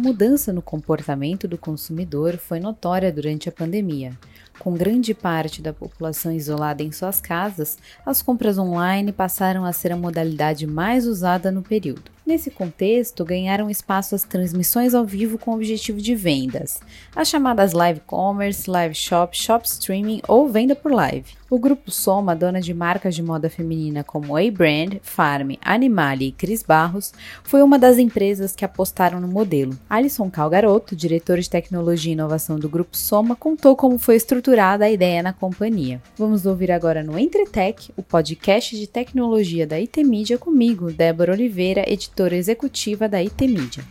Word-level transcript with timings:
mudança 0.00 0.52
no 0.52 0.62
comportamento 0.62 1.46
do 1.46 1.58
consumidor 1.58 2.38
foi 2.38 2.58
notória 2.58 3.12
durante 3.12 3.48
a 3.48 3.52
pandemia. 3.52 4.18
Com 4.58 4.74
grande 4.74 5.14
parte 5.14 5.62
da 5.62 5.72
população 5.72 6.32
isolada 6.32 6.82
em 6.82 6.90
suas 6.90 7.20
casas, 7.20 7.78
as 8.04 8.20
compras 8.22 8.58
online 8.58 9.12
passaram 9.12 9.64
a 9.64 9.72
ser 9.72 9.92
a 9.92 9.96
modalidade 9.96 10.66
mais 10.66 11.06
usada 11.06 11.50
no 11.50 11.62
período. 11.62 12.10
Nesse 12.30 12.48
contexto, 12.48 13.24
ganharam 13.24 13.68
espaço 13.68 14.14
as 14.14 14.22
transmissões 14.22 14.94
ao 14.94 15.04
vivo 15.04 15.36
com 15.36 15.52
objetivo 15.52 16.00
de 16.00 16.14
vendas, 16.14 16.78
as 17.16 17.26
chamadas 17.26 17.72
live 17.72 17.98
commerce, 18.06 18.70
live 18.70 18.94
shop, 18.94 19.36
shop 19.36 19.66
streaming 19.66 20.22
ou 20.28 20.48
venda 20.48 20.76
por 20.76 20.92
live. 20.92 21.40
O 21.50 21.58
grupo 21.58 21.90
Soma, 21.90 22.36
dona 22.36 22.60
de 22.60 22.72
marcas 22.72 23.12
de 23.12 23.24
moda 23.24 23.50
feminina 23.50 24.04
como 24.04 24.36
A-Brand, 24.36 24.98
Farm, 25.02 25.54
Animale 25.60 26.28
e 26.28 26.32
Cris 26.32 26.62
Barros, 26.62 27.12
foi 27.42 27.60
uma 27.60 27.76
das 27.76 27.98
empresas 27.98 28.54
que 28.54 28.64
apostaram 28.64 29.20
no 29.20 29.26
modelo. 29.26 29.76
Alisson 29.90 30.30
Calgaroto, 30.30 30.94
diretor 30.94 31.40
de 31.40 31.50
tecnologia 31.50 32.12
e 32.12 32.14
inovação 32.14 32.56
do 32.56 32.68
grupo 32.68 32.96
Soma, 32.96 33.34
contou 33.34 33.74
como 33.74 33.98
foi 33.98 34.14
estruturada 34.14 34.84
a 34.84 34.90
ideia 34.90 35.24
na 35.24 35.32
companhia. 35.32 36.00
Vamos 36.16 36.46
ouvir 36.46 36.70
agora 36.70 37.02
no 37.02 37.18
Entretec, 37.18 37.90
o 37.96 38.02
podcast 38.04 38.78
de 38.78 38.86
tecnologia 38.86 39.66
da 39.66 39.74
IT 39.74 40.04
Media 40.04 40.38
comigo, 40.38 40.92
Débora 40.92 41.32
Oliveira, 41.32 41.82
editora 41.84 42.19
executiva 42.28 43.08
da 43.08 43.18
IT 43.18 43.48
Media. 43.48 43.84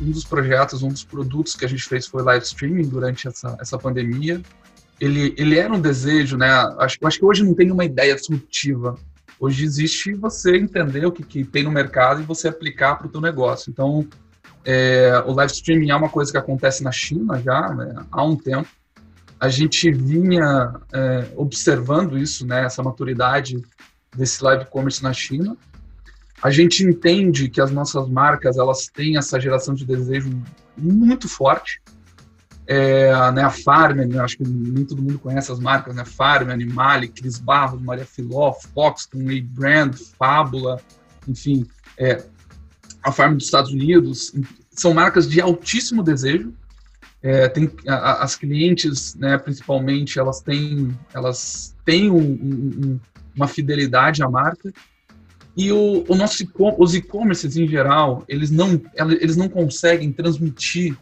Um 0.00 0.10
dos 0.10 0.24
projetos, 0.24 0.82
um 0.82 0.88
dos 0.88 1.04
produtos 1.04 1.54
que 1.54 1.64
a 1.64 1.68
gente 1.68 1.84
fez 1.84 2.06
foi 2.06 2.22
live 2.22 2.44
streaming 2.44 2.88
durante 2.88 3.28
essa, 3.28 3.56
essa 3.60 3.78
pandemia. 3.78 4.42
Ele, 5.00 5.34
ele 5.38 5.58
era 5.58 5.72
um 5.72 5.80
desejo, 5.80 6.36
né? 6.36 6.48
Acho, 6.78 6.98
acho 7.04 7.18
que 7.18 7.24
hoje 7.24 7.44
não 7.44 7.54
tem 7.54 7.70
uma 7.70 7.84
ideia 7.84 8.14
disruptiva. 8.14 8.96
Hoje 9.38 9.64
existe 9.64 10.14
você 10.14 10.56
entender 10.56 11.04
o 11.06 11.10
que, 11.10 11.22
que 11.22 11.44
tem 11.44 11.64
no 11.64 11.70
mercado 11.70 12.20
e 12.20 12.24
você 12.24 12.48
aplicar 12.48 12.96
para 12.96 13.06
o 13.06 13.10
teu 13.10 13.20
negócio. 13.20 13.70
Então, 13.70 14.06
é, 14.64 15.22
o 15.26 15.32
live 15.32 15.52
streaming 15.52 15.90
é 15.90 15.96
uma 15.96 16.08
coisa 16.08 16.30
que 16.30 16.38
acontece 16.38 16.84
na 16.84 16.92
China 16.92 17.40
já 17.40 17.74
né, 17.74 17.94
há 18.10 18.24
um 18.24 18.36
tempo. 18.36 18.68
A 19.40 19.48
gente 19.48 19.90
vinha 19.90 20.72
é, 20.92 21.26
observando 21.34 22.16
isso, 22.16 22.46
né, 22.46 22.64
essa 22.64 22.82
maturidade 22.82 23.60
desse 24.16 24.42
live 24.42 24.66
commerce 24.66 25.02
na 25.02 25.12
China. 25.12 25.56
A 26.42 26.50
gente 26.50 26.82
entende 26.82 27.48
que 27.48 27.60
as 27.60 27.70
nossas 27.70 28.08
marcas 28.08 28.58
elas 28.58 28.88
têm 28.88 29.16
essa 29.16 29.40
geração 29.40 29.74
de 29.74 29.86
desejo 29.86 30.42
muito 30.76 31.28
forte. 31.28 31.80
É, 32.66 33.12
né, 33.32 33.42
a 33.42 33.50
Farm, 33.50 33.98
né, 33.98 34.20
acho 34.20 34.38
que 34.38 34.44
nem 34.44 34.84
todo 34.84 35.02
mundo 35.02 35.18
conhece 35.18 35.50
as 35.50 35.58
marcas, 35.58 35.94
né? 35.94 36.04
Farm, 36.04 36.48
Animale, 36.50 37.08
Cris 37.08 37.38
Barros, 37.38 37.80
Maria 37.80 38.06
Filó, 38.06 38.52
Foxton, 38.52 39.28
A-Brand, 39.28 39.94
Fábula, 40.18 40.80
enfim, 41.28 41.66
é, 41.98 42.24
a 43.02 43.10
Farm 43.10 43.34
dos 43.34 43.44
Estados 43.44 43.72
Unidos, 43.72 44.32
são 44.70 44.94
marcas 44.94 45.28
de 45.28 45.40
altíssimo 45.40 46.02
desejo. 46.02 46.54
É, 47.22 47.48
tem, 47.48 47.70
a, 47.86 48.22
as 48.22 48.36
clientes, 48.36 49.14
né, 49.14 49.38
principalmente, 49.38 50.18
elas 50.18 50.40
têm, 50.40 50.96
elas 51.12 51.76
têm 51.84 52.10
um, 52.10 52.18
um, 52.18 53.00
uma 53.34 53.48
fidelidade 53.48 54.22
à 54.22 54.28
marca. 54.28 54.72
E 55.56 55.70
o, 55.70 56.04
o 56.08 56.14
nosso, 56.14 56.44
os 56.78 56.94
e-commerces 56.94 57.56
em 57.56 57.66
geral, 57.66 58.24
eles 58.26 58.50
não, 58.50 58.80
eles 59.20 59.36
não 59.36 59.48
conseguem 59.48 60.10
transmitir 60.12 60.96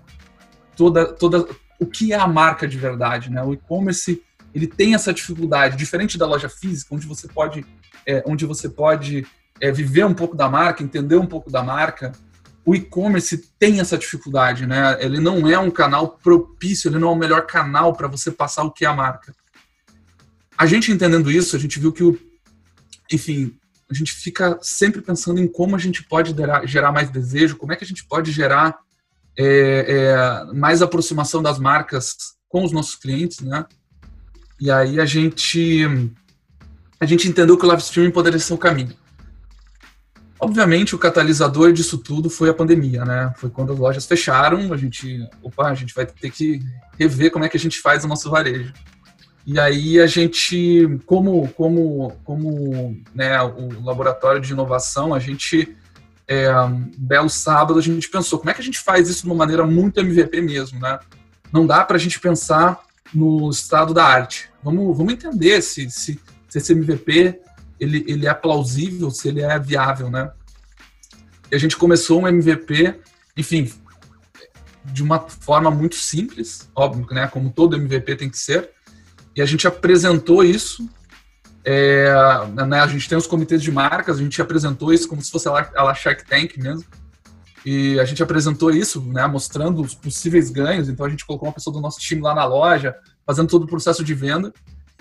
toda, 0.76 1.12
toda 1.12 1.46
o 1.78 1.86
que 1.86 2.12
é 2.12 2.16
a 2.16 2.26
marca 2.26 2.66
de 2.66 2.76
verdade, 2.76 3.30
né? 3.30 3.42
O 3.42 3.52
e-commerce 3.52 4.22
ele 4.52 4.66
tem 4.66 4.94
essa 4.94 5.14
dificuldade, 5.14 5.76
diferente 5.76 6.18
da 6.18 6.26
loja 6.26 6.48
física, 6.48 6.94
onde 6.94 7.06
você 7.06 7.28
pode, 7.28 7.64
é, 8.04 8.22
onde 8.26 8.44
você 8.44 8.68
pode 8.68 9.24
é, 9.60 9.70
viver 9.70 10.04
um 10.04 10.14
pouco 10.14 10.36
da 10.36 10.48
marca, 10.48 10.82
entender 10.82 11.16
um 11.16 11.26
pouco 11.26 11.50
da 11.50 11.62
marca. 11.62 12.10
O 12.66 12.74
e-commerce 12.74 13.38
tem 13.58 13.78
essa 13.78 13.96
dificuldade, 13.96 14.66
né? 14.66 14.98
Ele 15.00 15.20
não 15.20 15.48
é 15.48 15.58
um 15.58 15.70
canal 15.70 16.18
propício, 16.22 16.88
ele 16.88 16.98
não 16.98 17.10
é 17.10 17.12
o 17.12 17.16
melhor 17.16 17.46
canal 17.46 17.92
para 17.92 18.08
você 18.08 18.32
passar 18.32 18.64
o 18.64 18.72
que 18.72 18.84
é 18.84 18.88
a 18.88 18.94
marca 18.94 19.32
a 20.60 20.66
gente 20.66 20.92
entendendo 20.92 21.30
isso, 21.30 21.56
a 21.56 21.58
gente 21.58 21.80
viu 21.80 21.90
que, 21.90 22.04
o, 22.04 22.20
enfim, 23.10 23.56
a 23.90 23.94
gente 23.94 24.12
fica 24.12 24.58
sempre 24.60 25.00
pensando 25.00 25.40
em 25.40 25.48
como 25.48 25.74
a 25.74 25.78
gente 25.78 26.02
pode 26.04 26.36
gerar 26.66 26.92
mais 26.92 27.08
desejo, 27.08 27.56
como 27.56 27.72
é 27.72 27.76
que 27.76 27.82
a 27.82 27.86
gente 27.86 28.04
pode 28.04 28.30
gerar 28.30 28.76
é, 29.38 29.86
é, 29.88 30.52
mais 30.52 30.82
aproximação 30.82 31.42
das 31.42 31.58
marcas 31.58 32.14
com 32.46 32.62
os 32.62 32.72
nossos 32.72 32.94
clientes, 32.94 33.40
né? 33.40 33.64
E 34.60 34.70
aí 34.70 35.00
a 35.00 35.06
gente 35.06 35.88
a 37.00 37.06
gente 37.06 37.26
entendeu 37.26 37.56
que 37.56 37.64
o 37.64 37.68
live 37.68 37.82
streaming 37.82 38.10
poderia 38.10 38.38
ser 38.38 38.52
o 38.52 38.58
caminho. 38.58 38.94
Obviamente, 40.38 40.94
o 40.94 40.98
catalisador 40.98 41.72
disso 41.72 41.96
tudo 41.96 42.28
foi 42.28 42.50
a 42.50 42.54
pandemia, 42.54 43.02
né? 43.06 43.32
Foi 43.38 43.48
quando 43.48 43.72
as 43.72 43.78
lojas 43.78 44.04
fecharam, 44.04 44.74
a 44.74 44.76
gente, 44.76 45.26
opa, 45.42 45.68
a 45.68 45.74
gente 45.74 45.94
vai 45.94 46.04
ter 46.04 46.30
que 46.30 46.60
rever 46.98 47.30
como 47.30 47.46
é 47.46 47.48
que 47.48 47.56
a 47.56 47.60
gente 47.60 47.80
faz 47.80 48.04
o 48.04 48.08
nosso 48.08 48.28
varejo. 48.30 48.74
E 49.46 49.58
aí 49.58 50.00
a 50.00 50.06
gente, 50.06 50.98
como, 51.06 51.48
como, 51.54 52.12
como 52.24 52.96
né, 53.14 53.40
o 53.42 53.82
laboratório 53.82 54.40
de 54.40 54.52
inovação, 54.52 55.14
a 55.14 55.18
gente, 55.18 55.76
é, 56.28 56.54
um 56.60 56.90
belo 56.96 57.28
sábado, 57.28 57.78
a 57.78 57.82
gente 57.82 58.08
pensou, 58.08 58.38
como 58.38 58.50
é 58.50 58.54
que 58.54 58.60
a 58.60 58.64
gente 58.64 58.78
faz 58.78 59.08
isso 59.08 59.22
de 59.22 59.26
uma 59.26 59.34
maneira 59.34 59.66
muito 59.66 60.00
MVP 60.00 60.40
mesmo, 60.42 60.78
né? 60.78 60.98
Não 61.52 61.66
dá 61.66 61.84
para 61.84 61.96
a 61.96 62.00
gente 62.00 62.20
pensar 62.20 62.80
no 63.12 63.50
estado 63.50 63.92
da 63.92 64.04
arte. 64.04 64.50
Vamos, 64.62 64.96
vamos 64.96 65.12
entender 65.12 65.60
se, 65.62 65.90
se, 65.90 66.20
se 66.48 66.58
esse 66.58 66.72
MVP 66.72 67.40
ele, 67.80 68.04
ele 68.06 68.28
é 68.28 68.34
plausível, 68.34 69.10
se 69.10 69.28
ele 69.28 69.40
é 69.40 69.58
viável, 69.58 70.10
né? 70.10 70.30
E 71.50 71.54
a 71.56 71.58
gente 71.58 71.76
começou 71.76 72.20
um 72.20 72.28
MVP, 72.28 73.00
enfim, 73.36 73.72
de 74.84 75.02
uma 75.02 75.18
forma 75.18 75.70
muito 75.70 75.96
simples, 75.96 76.70
óbvio, 76.76 77.06
né? 77.10 77.26
Como 77.26 77.50
todo 77.50 77.76
MVP 77.76 78.16
tem 78.16 78.28
que 78.28 78.38
ser, 78.38 78.70
e 79.34 79.42
a 79.42 79.46
gente 79.46 79.66
apresentou 79.66 80.44
isso. 80.44 80.88
É, 81.64 82.12
né, 82.66 82.80
a 82.80 82.86
gente 82.86 83.08
tem 83.08 83.18
os 83.18 83.26
comitês 83.26 83.62
de 83.62 83.70
marcas, 83.70 84.18
a 84.18 84.22
gente 84.22 84.40
apresentou 84.40 84.92
isso 84.92 85.06
como 85.06 85.22
se 85.22 85.30
fosse 85.30 85.48
a 85.48 85.82
la 85.82 85.94
Shark 85.94 86.24
Tank 86.24 86.56
mesmo. 86.56 86.84
E 87.64 88.00
a 88.00 88.04
gente 88.04 88.22
apresentou 88.22 88.70
isso, 88.70 89.02
né, 89.02 89.26
mostrando 89.26 89.82
os 89.82 89.94
possíveis 89.94 90.50
ganhos. 90.50 90.88
Então 90.88 91.04
a 91.04 91.08
gente 91.08 91.26
colocou 91.26 91.48
uma 91.48 91.54
pessoa 91.54 91.74
do 91.74 91.80
nosso 91.80 92.00
time 92.00 92.22
lá 92.22 92.34
na 92.34 92.44
loja, 92.44 92.96
fazendo 93.26 93.48
todo 93.48 93.64
o 93.64 93.66
processo 93.66 94.02
de 94.02 94.14
venda. 94.14 94.52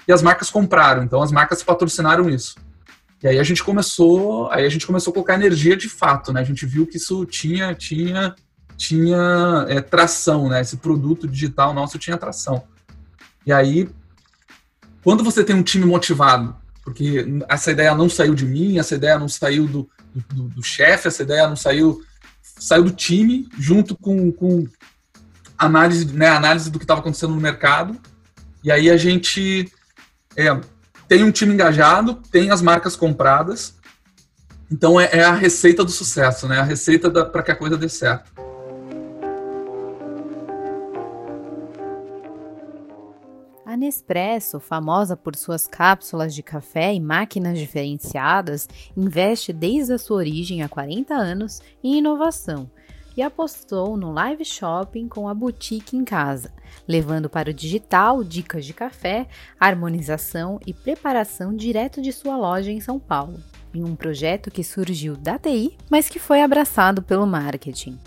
E 0.07 0.11
as 0.11 0.21
marcas 0.21 0.49
compraram, 0.49 1.03
então 1.03 1.21
as 1.21 1.31
marcas 1.31 1.63
patrocinaram 1.63 2.29
isso. 2.29 2.55
E 3.21 3.27
aí 3.27 3.37
a 3.37 3.43
gente 3.43 3.63
começou, 3.63 4.49
aí 4.51 4.65
a 4.65 4.69
gente 4.69 4.87
começou 4.87 5.11
a 5.11 5.13
colocar 5.13 5.35
energia 5.35 5.75
de 5.75 5.89
fato, 5.89 6.31
né? 6.31 6.39
A 6.41 6.43
gente 6.43 6.65
viu 6.65 6.87
que 6.87 6.97
isso 6.97 7.25
tinha 7.25 7.75
tinha 7.75 8.35
tinha 8.77 9.65
é, 9.67 9.81
tração, 9.81 10.47
né? 10.47 10.61
Esse 10.61 10.77
produto 10.77 11.27
digital 11.27 11.73
nosso 11.73 11.99
tinha 11.99 12.17
tração. 12.17 12.63
E 13.45 13.51
aí 13.51 13.89
quando 15.09 15.23
você 15.23 15.43
tem 15.43 15.55
um 15.55 15.63
time 15.63 15.85
motivado, 15.85 16.55
porque 16.83 17.25
essa 17.49 17.71
ideia 17.71 17.95
não 17.95 18.07
saiu 18.07 18.35
de 18.35 18.45
mim, 18.45 18.77
essa 18.77 18.93
ideia 18.93 19.17
não 19.17 19.27
saiu 19.27 19.65
do, 19.65 19.89
do, 20.13 20.43
do 20.49 20.61
chefe, 20.61 21.07
essa 21.07 21.23
ideia 21.23 21.47
não 21.47 21.55
saiu 21.55 21.99
saiu 22.43 22.83
do 22.83 22.91
time 22.91 23.49
junto 23.57 23.97
com, 23.97 24.31
com 24.31 24.67
análise, 25.57 26.05
né, 26.13 26.27
análise 26.27 26.69
do 26.69 26.77
que 26.77 26.83
estava 26.83 26.99
acontecendo 26.99 27.33
no 27.33 27.41
mercado. 27.41 27.99
E 28.63 28.71
aí 28.71 28.87
a 28.87 28.97
gente 28.97 29.67
é, 30.37 30.55
tem 31.07 31.23
um 31.23 31.31
time 31.31 31.55
engajado, 31.55 32.21
tem 32.31 32.51
as 32.51 32.61
marcas 32.61 32.95
compradas. 32.95 33.73
Então 34.71 35.01
é, 35.01 35.09
é 35.11 35.23
a 35.23 35.33
receita 35.33 35.83
do 35.83 35.89
sucesso, 35.89 36.47
né? 36.47 36.59
A 36.59 36.63
receita 36.63 37.09
para 37.25 37.41
que 37.41 37.49
a 37.49 37.55
coisa 37.55 37.75
dê 37.75 37.89
certo. 37.89 38.38
Nespresso, 43.79 44.59
famosa 44.59 45.15
por 45.15 45.37
suas 45.37 45.65
cápsulas 45.65 46.35
de 46.35 46.43
café 46.43 46.93
e 46.93 46.99
máquinas 46.99 47.57
diferenciadas, 47.57 48.67
investe 48.95 49.53
desde 49.53 49.93
a 49.93 49.97
sua 49.97 50.17
origem 50.17 50.61
há 50.61 50.67
40 50.67 51.13
anos 51.13 51.61
em 51.81 51.97
inovação 51.97 52.69
e 53.15 53.21
apostou 53.21 53.95
no 53.95 54.11
live 54.11 54.43
shopping 54.43 55.07
com 55.07 55.29
a 55.29 55.33
boutique 55.33 55.95
em 55.95 56.03
casa, 56.03 56.51
levando 56.85 57.29
para 57.29 57.51
o 57.51 57.53
digital 57.53 58.21
dicas 58.21 58.65
de 58.65 58.73
café, 58.73 59.29
harmonização 59.57 60.59
e 60.67 60.73
preparação 60.73 61.55
direto 61.55 62.01
de 62.01 62.11
sua 62.11 62.35
loja 62.35 62.71
em 62.71 62.81
São 62.81 62.99
Paulo, 62.99 63.39
em 63.73 63.81
um 63.81 63.95
projeto 63.95 64.51
que 64.51 64.61
surgiu 64.61 65.15
da 65.15 65.39
TI, 65.39 65.77
mas 65.89 66.09
que 66.09 66.19
foi 66.19 66.41
abraçado 66.41 67.01
pelo 67.01 67.25
marketing. 67.25 67.97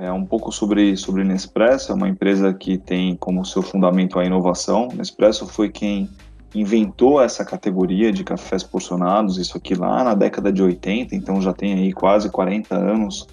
É 0.00 0.12
um 0.12 0.24
pouco 0.24 0.52
sobre, 0.52 0.96
sobre 0.96 1.24
Nespresso, 1.24 1.92
é 1.92 1.94
uma 1.94 2.08
empresa 2.08 2.52
que 2.52 2.76
tem 2.76 3.16
como 3.16 3.44
seu 3.44 3.62
fundamento 3.62 4.18
a 4.18 4.24
inovação. 4.24 4.88
Nespresso 4.94 5.46
foi 5.46 5.70
quem 5.70 6.08
inventou 6.54 7.20
essa 7.20 7.44
categoria 7.44 8.12
de 8.12 8.24
cafés 8.24 8.62
porcionados, 8.62 9.38
isso 9.38 9.56
aqui 9.56 9.74
lá 9.74 10.02
na 10.04 10.14
década 10.14 10.52
de 10.52 10.62
80, 10.62 11.14
então 11.14 11.40
já 11.40 11.52
tem 11.52 11.74
aí 11.74 11.92
quase 11.92 12.30
40 12.30 12.74
anos 12.74 13.26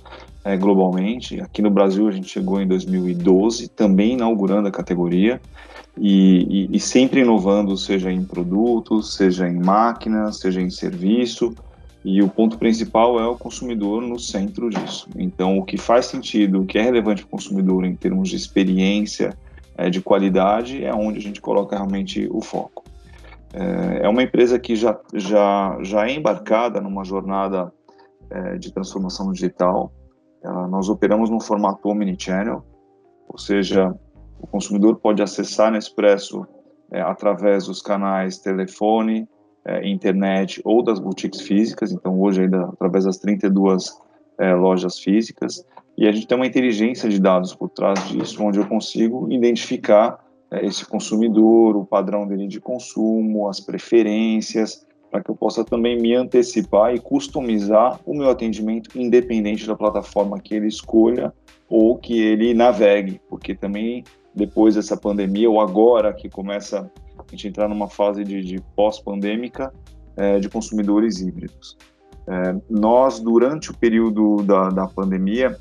é, 0.44 0.58
globalmente. 0.58 1.40
Aqui 1.42 1.62
no 1.62 1.70
Brasil 1.70 2.08
a 2.08 2.12
gente 2.12 2.30
chegou 2.30 2.62
em 2.62 2.68
2012, 2.68 3.70
também 3.70 4.14
inaugurando 4.14 4.68
a 4.68 4.72
categoria 4.72 5.42
e, 5.98 6.68
e, 6.72 6.78
e 6.78 6.80
sempre 6.80 7.22
inovando, 7.22 7.78
seja 7.78 8.12
em 8.12 8.24
produtos, 8.24 9.16
seja 9.16 9.48
em 9.48 9.60
máquinas, 9.60 10.40
seja 10.40 10.62
em 10.62 10.70
serviço. 10.70 11.54
E 12.04 12.22
o 12.22 12.28
ponto 12.28 12.58
principal 12.58 13.20
é 13.20 13.26
o 13.26 13.38
consumidor 13.38 14.02
no 14.02 14.20
centro 14.20 14.70
disso. 14.70 15.08
Então, 15.16 15.58
o 15.58 15.64
que 15.64 15.78
faz 15.78 16.08
sentido, 16.08 16.62
o 16.62 16.66
que 16.66 16.78
é 16.78 16.82
relevante 16.82 17.22
para 17.22 17.28
o 17.28 17.32
consumidor 17.32 17.86
em 17.86 17.96
termos 17.96 18.30
de 18.30 18.36
experiência, 18.36 19.38
é, 19.78 19.90
de 19.90 20.02
qualidade, 20.02 20.84
é 20.84 20.94
onde 20.94 21.20
a 21.20 21.22
gente 21.22 21.40
coloca 21.40 21.76
realmente 21.76 22.28
o 22.32 22.42
foco. 22.42 22.84
É, 23.54 24.06
é 24.06 24.10
uma 24.10 24.22
empresa 24.22 24.60
que 24.60 24.76
já, 24.76 25.00
já, 25.14 25.78
já 25.82 26.08
é 26.08 26.14
embarcada 26.14 26.82
numa 26.82 27.06
jornada 27.06 27.72
é, 28.30 28.58
de 28.58 28.72
transformação 28.74 29.32
digital. 29.32 29.92
nós 30.70 30.90
operamos 30.90 31.30
no 31.30 31.40
formato 31.40 31.88
omnichannel, 31.88 32.66
ou 33.30 33.38
seja, 33.38 33.96
o 34.42 34.48
consumidor 34.48 34.98
pode 34.98 35.24
acessar 35.24 35.72
Nespresso 35.72 36.46
é, 36.92 37.02
através 37.02 37.68
dos 37.68 37.82
canais 37.82 38.38
telefone, 38.40 39.28
é, 39.66 39.88
internet 39.88 40.62
ou 40.64 40.84
das 40.84 41.00
boutiques 41.00 41.42
físicas, 41.42 41.92
então 41.92 42.20
hoje 42.20 42.42
ainda 42.42 42.66
através 42.66 43.06
das 43.06 43.18
32 43.18 43.98
é, 44.38 44.54
lojas 44.54 45.00
físicas, 45.00 45.66
e 45.98 46.08
a 46.08 46.12
gente 46.12 46.28
tem 46.28 46.36
uma 46.36 46.48
inteligência 46.48 47.08
de 47.08 47.20
dados 47.20 47.54
por 47.54 47.70
trás 47.70 48.08
disso, 48.10 48.44
onde 48.44 48.60
eu 48.60 48.66
consigo 48.66 49.32
identificar 49.32 50.20
é, 50.52 50.66
esse 50.66 50.86
consumidor, 50.86 51.76
o 51.76 51.86
padrão 51.86 52.28
dele 52.28 52.48
de 52.48 52.60
consumo, 52.60 53.48
as 53.48 53.60
preferências, 53.60 54.86
para 55.14 55.22
que 55.22 55.30
eu 55.30 55.36
possa 55.36 55.64
também 55.64 56.00
me 56.02 56.16
antecipar 56.16 56.96
e 56.96 57.00
customizar 57.00 58.00
o 58.04 58.16
meu 58.16 58.32
atendimento 58.32 59.00
independente 59.00 59.68
da 59.68 59.76
plataforma 59.76 60.40
que 60.40 60.56
ele 60.56 60.68
escolha 60.68 61.32
ou 61.70 61.98
que 61.98 62.20
ele 62.20 62.54
navegue, 62.54 63.22
porque 63.30 63.54
também 63.54 64.04
depois 64.34 64.74
dessa 64.74 64.98
pandemia 64.98 65.48
ou 65.48 65.62
agora 65.62 66.12
que 66.14 66.28
começa 66.28 66.92
a 67.34 67.36
gente 67.36 67.48
entrar 67.48 67.68
numa 67.68 67.90
fase 67.90 68.24
de, 68.24 68.42
de 68.44 68.62
pós-pandêmica 68.76 69.74
é, 70.16 70.40
de 70.40 70.48
consumidores 70.48 71.20
híbridos. 71.20 71.78
É, 72.28 72.56
nós, 72.70 73.20
durante 73.20 73.72
o 73.72 73.78
período 73.78 74.44
da, 74.44 74.70
da 74.70 74.88
pandemia, 74.88 75.58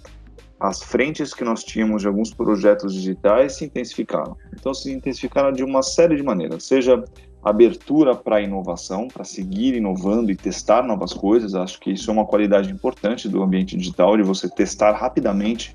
as 0.61 0.83
frentes 0.83 1.35
que 1.35 1.43
nós 1.43 1.65
tínhamos 1.65 2.03
de 2.03 2.09
alguns 2.09 2.33
projetos 2.33 2.95
digitais 2.95 3.55
se 3.57 3.65
intensificaram. 3.65 4.37
Então, 4.55 4.73
se 4.73 4.93
intensificaram 4.93 5.53
de 5.53 5.65
uma 5.65 5.83
série 5.83 6.15
de 6.15 6.23
maneiras, 6.23 6.65
seja 6.65 7.03
abertura 7.43 8.15
para 8.15 8.41
inovação, 8.41 9.09
para 9.09 9.25
seguir 9.25 9.75
inovando 9.75 10.31
e 10.31 10.37
testar 10.37 10.87
novas 10.87 11.13
coisas. 11.13 11.57
Acho 11.57 11.81
que 11.81 11.91
isso 11.91 12.09
é 12.09 12.13
uma 12.13 12.25
qualidade 12.25 12.71
importante 12.71 13.29
do 13.29 13.43
ambiente 13.43 13.77
digital, 13.77 14.17
de 14.17 14.23
você 14.23 14.49
testar 14.49 14.93
rapidamente 14.93 15.75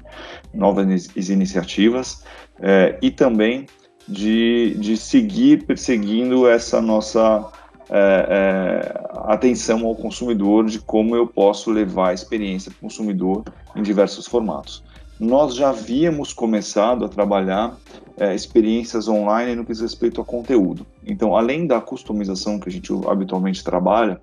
novas 0.53 1.09
iniciativas 1.29 2.23
é, 2.59 2.97
e 3.01 3.11
também 3.11 3.65
de, 4.07 4.75
de 4.79 4.95
seguir 4.95 5.65
perseguindo 5.65 6.47
essa 6.47 6.81
nossa 6.81 7.49
é, 7.89 8.27
é, 8.29 9.31
atenção 9.31 9.85
ao 9.85 9.95
consumidor, 9.95 10.65
de 10.65 10.79
como 10.79 11.15
eu 11.15 11.27
posso 11.27 11.71
levar 11.71 12.09
a 12.09 12.13
experiência 12.13 12.71
para 12.71 12.77
o 12.77 12.81
consumidor 12.81 13.43
em 13.75 13.81
diversos 13.81 14.27
formatos. 14.27 14.83
Nós 15.19 15.55
já 15.55 15.69
havíamos 15.69 16.31
começado 16.31 17.03
a 17.03 17.09
trabalhar 17.09 17.75
é, 18.17 18.35
experiências 18.35 19.07
online 19.07 19.55
no 19.55 19.65
que 19.65 19.71
diz 19.71 19.81
respeito 19.81 20.21
a 20.21 20.25
conteúdo. 20.25 20.85
Então, 21.05 21.35
além 21.35 21.65
da 21.65 21.81
customização 21.81 22.59
que 22.59 22.69
a 22.69 22.71
gente 22.71 22.91
habitualmente 23.07 23.63
trabalha, 23.63 24.21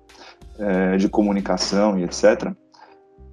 é, 0.57 0.97
de 0.97 1.09
comunicação 1.09 1.99
e 1.99 2.03
etc., 2.03 2.53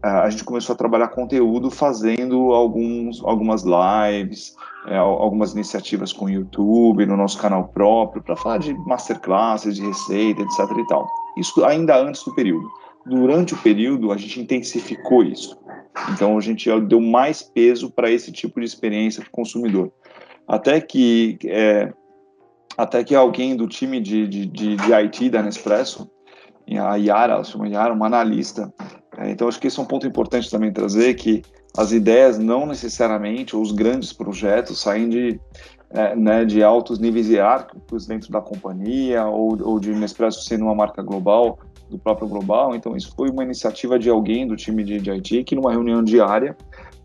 a 0.02 0.28
gente 0.30 0.44
começou 0.44 0.74
a 0.74 0.76
trabalhar 0.76 1.08
conteúdo 1.08 1.70
fazendo 1.70 2.52
alguns, 2.52 3.22
algumas 3.24 3.62
lives, 3.62 4.54
é, 4.86 4.96
algumas 4.96 5.52
iniciativas 5.52 6.12
com 6.12 6.24
o 6.24 6.30
YouTube, 6.30 7.06
no 7.06 7.16
nosso 7.16 7.38
canal 7.38 7.68
próprio, 7.68 8.22
para 8.22 8.36
falar 8.36 8.58
de 8.58 8.74
masterclasses, 8.86 9.76
de 9.76 9.82
receita, 9.82 10.42
etc. 10.42 10.58
e 10.76 10.86
tal. 10.86 11.08
Isso 11.36 11.64
ainda 11.64 12.00
antes 12.00 12.24
do 12.24 12.34
período. 12.34 12.68
Durante 13.06 13.54
o 13.54 13.58
período, 13.58 14.12
a 14.12 14.16
gente 14.16 14.40
intensificou 14.40 15.22
isso. 15.22 15.58
Então, 16.10 16.36
a 16.36 16.40
gente 16.40 16.68
deu 16.82 17.00
mais 17.00 17.42
peso 17.42 17.90
para 17.90 18.10
esse 18.10 18.32
tipo 18.32 18.60
de 18.60 18.66
experiência 18.66 19.22
para 19.22 19.28
o 19.28 19.32
consumidor 19.32 19.92
até 20.46 20.80
que 20.80 21.38
é, 21.46 21.92
até 22.76 23.04
que 23.04 23.14
alguém 23.14 23.56
do 23.56 23.66
time 23.66 24.00
de, 24.00 24.26
de, 24.26 24.46
de, 24.46 24.76
de 24.76 24.92
IT 24.92 25.30
da 25.30 25.42
Nespresso, 25.42 26.10
a 26.70 26.96
Yara, 26.96 27.34
ela 27.34 27.44
chama 27.44 27.68
Yara, 27.68 27.92
uma 27.92 28.06
analista, 28.06 28.72
é, 29.18 29.30
então 29.30 29.48
acho 29.48 29.60
que 29.60 29.66
esse 29.66 29.78
é 29.78 29.82
um 29.82 29.86
ponto 29.86 30.06
importante 30.06 30.50
também 30.50 30.72
trazer, 30.72 31.14
que 31.14 31.42
as 31.76 31.92
ideias 31.92 32.38
não 32.38 32.66
necessariamente, 32.66 33.56
ou 33.56 33.62
os 33.62 33.72
grandes 33.72 34.12
projetos, 34.12 34.80
saem 34.80 35.08
de, 35.08 35.40
é, 35.90 36.14
né, 36.14 36.44
de 36.44 36.62
altos 36.62 36.98
níveis 36.98 37.28
hierárquicos 37.28 38.06
dentro 38.06 38.30
da 38.30 38.40
companhia, 38.40 39.24
ou, 39.24 39.58
ou 39.62 39.80
de 39.80 39.94
Nespresso 39.94 40.44
sendo 40.44 40.64
uma 40.64 40.74
marca 40.74 41.02
global, 41.02 41.58
do 41.90 41.98
próprio 41.98 42.26
global, 42.26 42.74
então 42.74 42.96
isso 42.96 43.12
foi 43.14 43.28
uma 43.28 43.44
iniciativa 43.44 43.98
de 43.98 44.08
alguém 44.08 44.46
do 44.46 44.56
time 44.56 44.82
de, 44.82 44.98
de 44.98 45.10
IT, 45.10 45.44
que 45.44 45.54
numa 45.54 45.70
reunião 45.70 46.02
diária, 46.02 46.56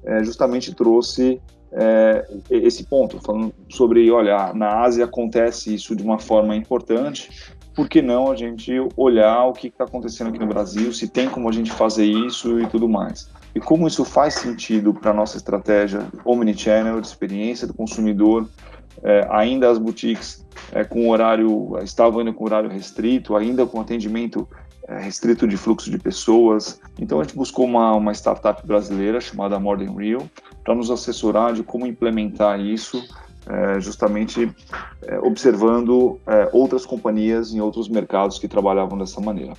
é, 0.05 0.23
justamente 0.23 0.73
trouxe 0.73 1.41
é, 1.73 2.25
esse 2.49 2.85
ponto, 2.85 3.19
falando 3.19 3.53
sobre, 3.69 4.09
olha, 4.09 4.53
na 4.53 4.81
Ásia 4.81 5.05
acontece 5.05 5.75
isso 5.75 5.95
de 5.95 6.03
uma 6.03 6.17
forma 6.17 6.55
importante, 6.55 7.29
por 7.77 7.87
que 7.87 8.01
não 8.01 8.31
a 8.31 8.35
gente 8.35 8.73
olhar 8.97 9.45
o 9.45 9.53
que 9.53 9.67
está 9.67 9.83
acontecendo 9.83 10.29
aqui 10.29 10.39
no 10.39 10.47
Brasil, 10.47 10.91
se 10.91 11.07
tem 11.07 11.29
como 11.29 11.47
a 11.47 11.51
gente 11.51 11.71
fazer 11.71 12.05
isso 12.05 12.59
e 12.59 12.65
tudo 12.65 12.89
mais. 12.89 13.29
E 13.53 13.59
como 13.59 13.87
isso 13.87 14.03
faz 14.03 14.33
sentido 14.33 14.95
para 14.95 15.11
a 15.11 15.13
nossa 15.13 15.37
estratégia 15.37 16.07
omnichannel, 16.25 16.99
de 16.99 17.05
experiência 17.05 17.67
do 17.67 17.75
consumidor, 17.75 18.49
é, 19.03 19.27
ainda 19.29 19.69
as 19.69 19.77
boutiques 19.77 20.43
é, 20.71 20.83
com 20.83 21.07
horário, 21.07 21.77
estavam 21.83 22.21
indo 22.21 22.33
com 22.33 22.45
horário 22.45 22.67
restrito, 22.67 23.35
ainda 23.35 23.63
com 23.67 23.79
atendimento 23.79 24.49
é, 24.87 24.97
restrito 24.97 25.47
de 25.47 25.55
fluxo 25.55 25.91
de 25.91 25.99
pessoas. 25.99 26.81
Então 26.99 27.19
a 27.19 27.23
gente 27.23 27.35
buscou 27.35 27.65
uma, 27.65 27.93
uma 27.93 28.11
startup 28.11 28.65
brasileira 28.65 29.21
chamada 29.21 29.59
More 29.59 29.85
Than 29.85 29.93
Real, 29.93 30.27
para 30.63 30.73
nos 30.73 30.89
assessorar 30.89 31.53
de 31.53 31.61
como 31.61 31.85
implementar 31.85 32.59
isso, 32.59 33.07
é, 33.49 33.79
justamente 33.79 34.51
é, 35.03 35.19
observando 35.19 36.19
é, 36.27 36.49
outras 36.51 36.85
companhias 36.85 37.53
em 37.53 37.61
outros 37.61 37.87
mercados 37.87 38.39
que 38.39 38.47
trabalhavam 38.47 38.97
dessa 38.97 39.21
maneira. 39.21 39.53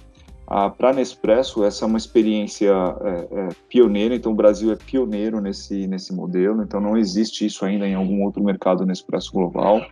Para 0.79 0.89
a 0.89 0.93
Nespresso, 0.95 1.63
essa 1.63 1.85
é 1.85 1.87
uma 1.87 1.99
experiência 1.99 2.73
é, 2.73 3.29
é, 3.31 3.49
pioneira, 3.69 4.15
então 4.15 4.33
o 4.33 4.35
Brasil 4.35 4.73
é 4.73 4.77
pioneiro 4.77 5.43
nesse, 5.43 5.87
nesse 5.87 6.11
modelo, 6.15 6.63
então 6.63 6.81
não 6.81 6.97
existe 6.97 7.45
isso 7.45 7.67
ainda 7.67 7.87
em 7.87 7.95
algum 7.95 8.25
outro 8.25 8.43
mercado 8.43 8.87
Nespresso 8.87 9.31
global. 9.31 9.83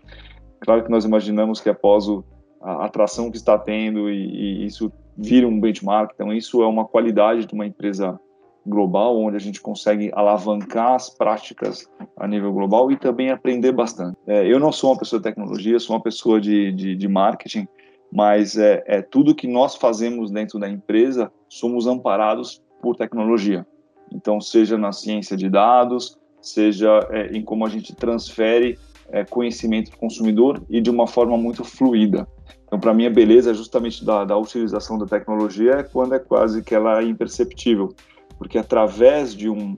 Claro 0.61 0.83
que 0.83 0.91
nós 0.91 1.05
imaginamos 1.05 1.61
que 1.61 1.69
após 1.69 2.09
o, 2.09 2.25
a 2.63 2.87
atração 2.87 3.31
que 3.31 3.37
está 3.37 3.59
tendo 3.59 4.09
e, 4.09 4.63
e 4.63 4.67
isso 4.67 4.91
vira 5.15 5.47
um 5.47 5.61
benchmark, 5.61 6.13
então 6.15 6.33
isso 6.33 6.63
é 6.63 6.67
uma 6.67 6.87
qualidade 6.87 7.45
de 7.45 7.53
uma 7.53 7.67
empresa 7.67 8.19
global, 8.67 9.19
onde 9.19 9.37
a 9.37 9.41
gente 9.41 9.61
consegue 9.61 10.11
alavancar 10.15 10.95
as 10.95 11.09
práticas 11.09 11.89
a 12.17 12.27
nível 12.27 12.53
global 12.53 12.91
e 12.91 12.97
também 12.97 13.31
aprender 13.31 13.73
bastante. 13.73 14.17
É, 14.27 14.47
eu 14.47 14.59
não 14.59 14.73
sou 14.73 14.91
uma 14.91 14.99
pessoa 14.99 15.21
de 15.21 15.25
tecnologia, 15.25 15.79
sou 15.79 15.97
uma 15.97 16.03
pessoa 16.03 16.41
de, 16.41 16.73
de, 16.73 16.97
de 16.97 17.09
marketing, 17.09 17.67
mas 18.13 18.57
é, 18.57 18.83
é, 18.87 19.03
tudo 19.03 19.35
que 19.35 19.47
nós 19.47 19.77
fazemos 19.77 20.31
dentro 20.31 20.59
da 20.59 20.69
empresa 20.69 21.31
somos 21.49 21.87
amparados 21.87 22.63
por 22.83 22.97
tecnologia. 22.97 23.67
Então, 24.13 24.41
seja 24.41 24.79
na 24.79 24.93
ciência 24.93 25.37
de 25.37 25.49
dados, 25.49 26.19
seja 26.41 27.07
é, 27.11 27.37
em 27.37 27.43
como 27.43 27.67
a 27.67 27.69
gente 27.69 27.95
transfere 27.95 28.79
é, 29.11 29.25
conhecimento 29.25 29.91
do 29.91 29.97
consumidor 29.97 30.63
e 30.69 30.81
de 30.81 30.91
uma 30.91 31.07
forma 31.07 31.37
muito 31.37 31.65
fluida. 31.65 32.27
Então, 32.67 32.81
para 32.81 32.95
mim, 32.95 33.07
a 33.07 33.11
beleza 33.11 33.55
justamente 33.55 34.05
da, 34.05 34.25
da 34.25 34.37
utilização 34.37 34.99
da 34.99 35.07
tecnologia 35.07 35.75
é 35.75 35.83
quando 35.83 36.15
é 36.15 36.19
quase 36.19 36.63
que 36.63 36.75
ela 36.75 37.01
é 37.01 37.05
imperceptível 37.05 37.95
porque 38.39 38.59
através 38.59 39.35
de 39.35 39.49
um 39.49 39.77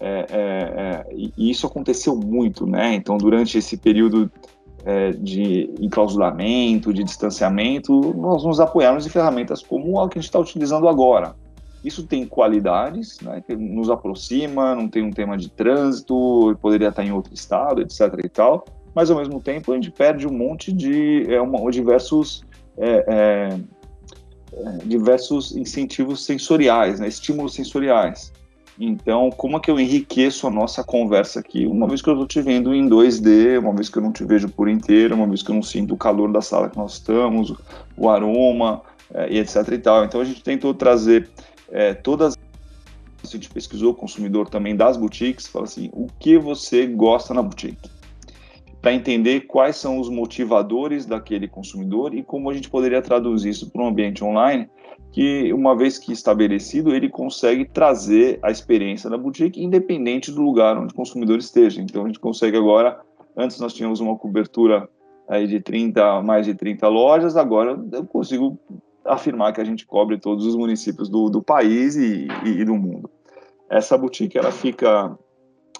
é, 0.00 0.26
é, 0.30 0.36
é, 0.40 1.06
e 1.12 1.50
isso 1.50 1.66
aconteceu 1.66 2.14
muito, 2.16 2.66
né? 2.66 2.94
Então, 2.94 3.18
durante 3.18 3.58
esse 3.58 3.76
período 3.76 4.30
é, 4.84 5.10
de 5.10 5.70
enclausulamento, 5.80 6.92
de 6.92 7.02
distanciamento, 7.02 8.14
nós 8.16 8.44
nos 8.44 8.60
apoiamos 8.60 9.06
em 9.06 9.10
ferramentas 9.10 9.62
como 9.62 10.00
a 10.00 10.08
que 10.08 10.18
a 10.18 10.20
gente 10.20 10.28
está 10.28 10.38
utilizando 10.38 10.88
agora. 10.88 11.34
Isso 11.84 12.06
tem 12.06 12.26
qualidades, 12.26 13.20
né, 13.20 13.40
que 13.44 13.54
nos 13.54 13.88
aproxima, 13.88 14.74
não 14.74 14.88
tem 14.88 15.02
um 15.02 15.10
tema 15.10 15.36
de 15.36 15.48
trânsito, 15.48 16.56
poderia 16.60 16.88
estar 16.88 17.04
em 17.04 17.12
outro 17.12 17.32
estado, 17.32 17.80
etc. 17.80 18.00
e 18.24 18.28
tal, 18.28 18.64
mas 18.94 19.10
ao 19.10 19.16
mesmo 19.16 19.40
tempo 19.40 19.72
a 19.72 19.74
gente 19.76 19.90
perde 19.90 20.26
um 20.26 20.32
monte 20.32 20.72
de 20.72 21.32
é, 21.32 21.40
uma, 21.40 21.70
diversos 21.70 22.42
é, 22.76 23.04
é 23.08 23.58
diversos 24.84 25.54
incentivos 25.56 26.24
sensoriais, 26.24 27.00
né, 27.00 27.08
estímulos 27.08 27.54
sensoriais. 27.54 28.32
Então, 28.80 29.30
como 29.30 29.56
é 29.56 29.60
que 29.60 29.70
eu 29.70 29.80
enriqueço 29.80 30.46
a 30.46 30.50
nossa 30.50 30.84
conversa 30.84 31.40
aqui? 31.40 31.66
Uma 31.66 31.88
vez 31.88 32.00
que 32.00 32.08
eu 32.08 32.14
estou 32.14 32.28
te 32.28 32.40
vendo 32.40 32.72
em 32.72 32.88
2D, 32.88 33.58
uma 33.58 33.74
vez 33.74 33.88
que 33.88 33.98
eu 33.98 34.02
não 34.02 34.12
te 34.12 34.24
vejo 34.24 34.48
por 34.48 34.68
inteiro, 34.68 35.16
uma 35.16 35.26
vez 35.26 35.42
que 35.42 35.50
eu 35.50 35.54
não 35.54 35.62
sinto 35.62 35.94
o 35.94 35.96
calor 35.96 36.30
da 36.30 36.40
sala 36.40 36.70
que 36.70 36.76
nós 36.76 36.92
estamos, 36.92 37.52
o 37.96 38.08
aroma, 38.08 38.80
é, 39.12 39.32
e 39.32 39.38
etc 39.38 39.66
e 39.72 39.78
tal. 39.78 40.04
Então, 40.04 40.20
a 40.20 40.24
gente 40.24 40.44
tentou 40.44 40.72
trazer 40.72 41.28
é, 41.70 41.92
todas 41.92 42.36
a 43.24 43.26
gente 43.26 43.50
pesquisou 43.50 43.90
o 43.90 43.94
consumidor 43.94 44.48
também 44.48 44.76
das 44.76 44.96
boutiques, 44.96 45.48
fala 45.48 45.64
assim, 45.64 45.90
o 45.92 46.06
que 46.20 46.38
você 46.38 46.86
gosta 46.86 47.34
na 47.34 47.42
boutique? 47.42 47.90
Para 48.80 48.92
entender 48.92 49.40
quais 49.40 49.76
são 49.76 49.98
os 49.98 50.08
motivadores 50.08 51.04
daquele 51.04 51.48
consumidor 51.48 52.14
e 52.14 52.22
como 52.22 52.48
a 52.48 52.54
gente 52.54 52.70
poderia 52.70 53.02
traduzir 53.02 53.50
isso 53.50 53.70
para 53.70 53.82
um 53.82 53.88
ambiente 53.88 54.22
online 54.22 54.68
que, 55.10 55.52
uma 55.52 55.76
vez 55.76 55.98
que 55.98 56.12
estabelecido, 56.12 56.94
ele 56.94 57.08
consegue 57.08 57.64
trazer 57.64 58.38
a 58.42 58.50
experiência 58.50 59.08
da 59.08 59.16
boutique 59.16 59.62
independente 59.62 60.30
do 60.30 60.42
lugar 60.42 60.76
onde 60.76 60.92
o 60.92 60.96
consumidor 60.96 61.38
esteja. 61.38 61.80
Então, 61.80 62.04
a 62.04 62.06
gente 62.06 62.20
consegue 62.20 62.56
agora, 62.56 63.00
antes 63.36 63.58
nós 63.58 63.72
tínhamos 63.72 64.00
uma 64.00 64.16
cobertura 64.16 64.88
aí 65.28 65.46
de 65.46 65.60
30, 65.60 66.22
mais 66.22 66.46
de 66.46 66.54
30 66.54 66.86
lojas, 66.88 67.36
agora 67.36 67.78
eu 67.92 68.04
consigo 68.04 68.58
afirmar 69.04 69.52
que 69.52 69.60
a 69.60 69.64
gente 69.64 69.86
cobre 69.86 70.18
todos 70.18 70.44
os 70.46 70.54
municípios 70.54 71.08
do, 71.08 71.28
do 71.28 71.42
país 71.42 71.96
e, 71.96 72.28
e, 72.44 72.48
e 72.48 72.64
do 72.64 72.74
mundo. 72.74 73.10
Essa 73.68 73.96
boutique, 73.98 74.38
ela 74.38 74.50
fica, 74.50 75.16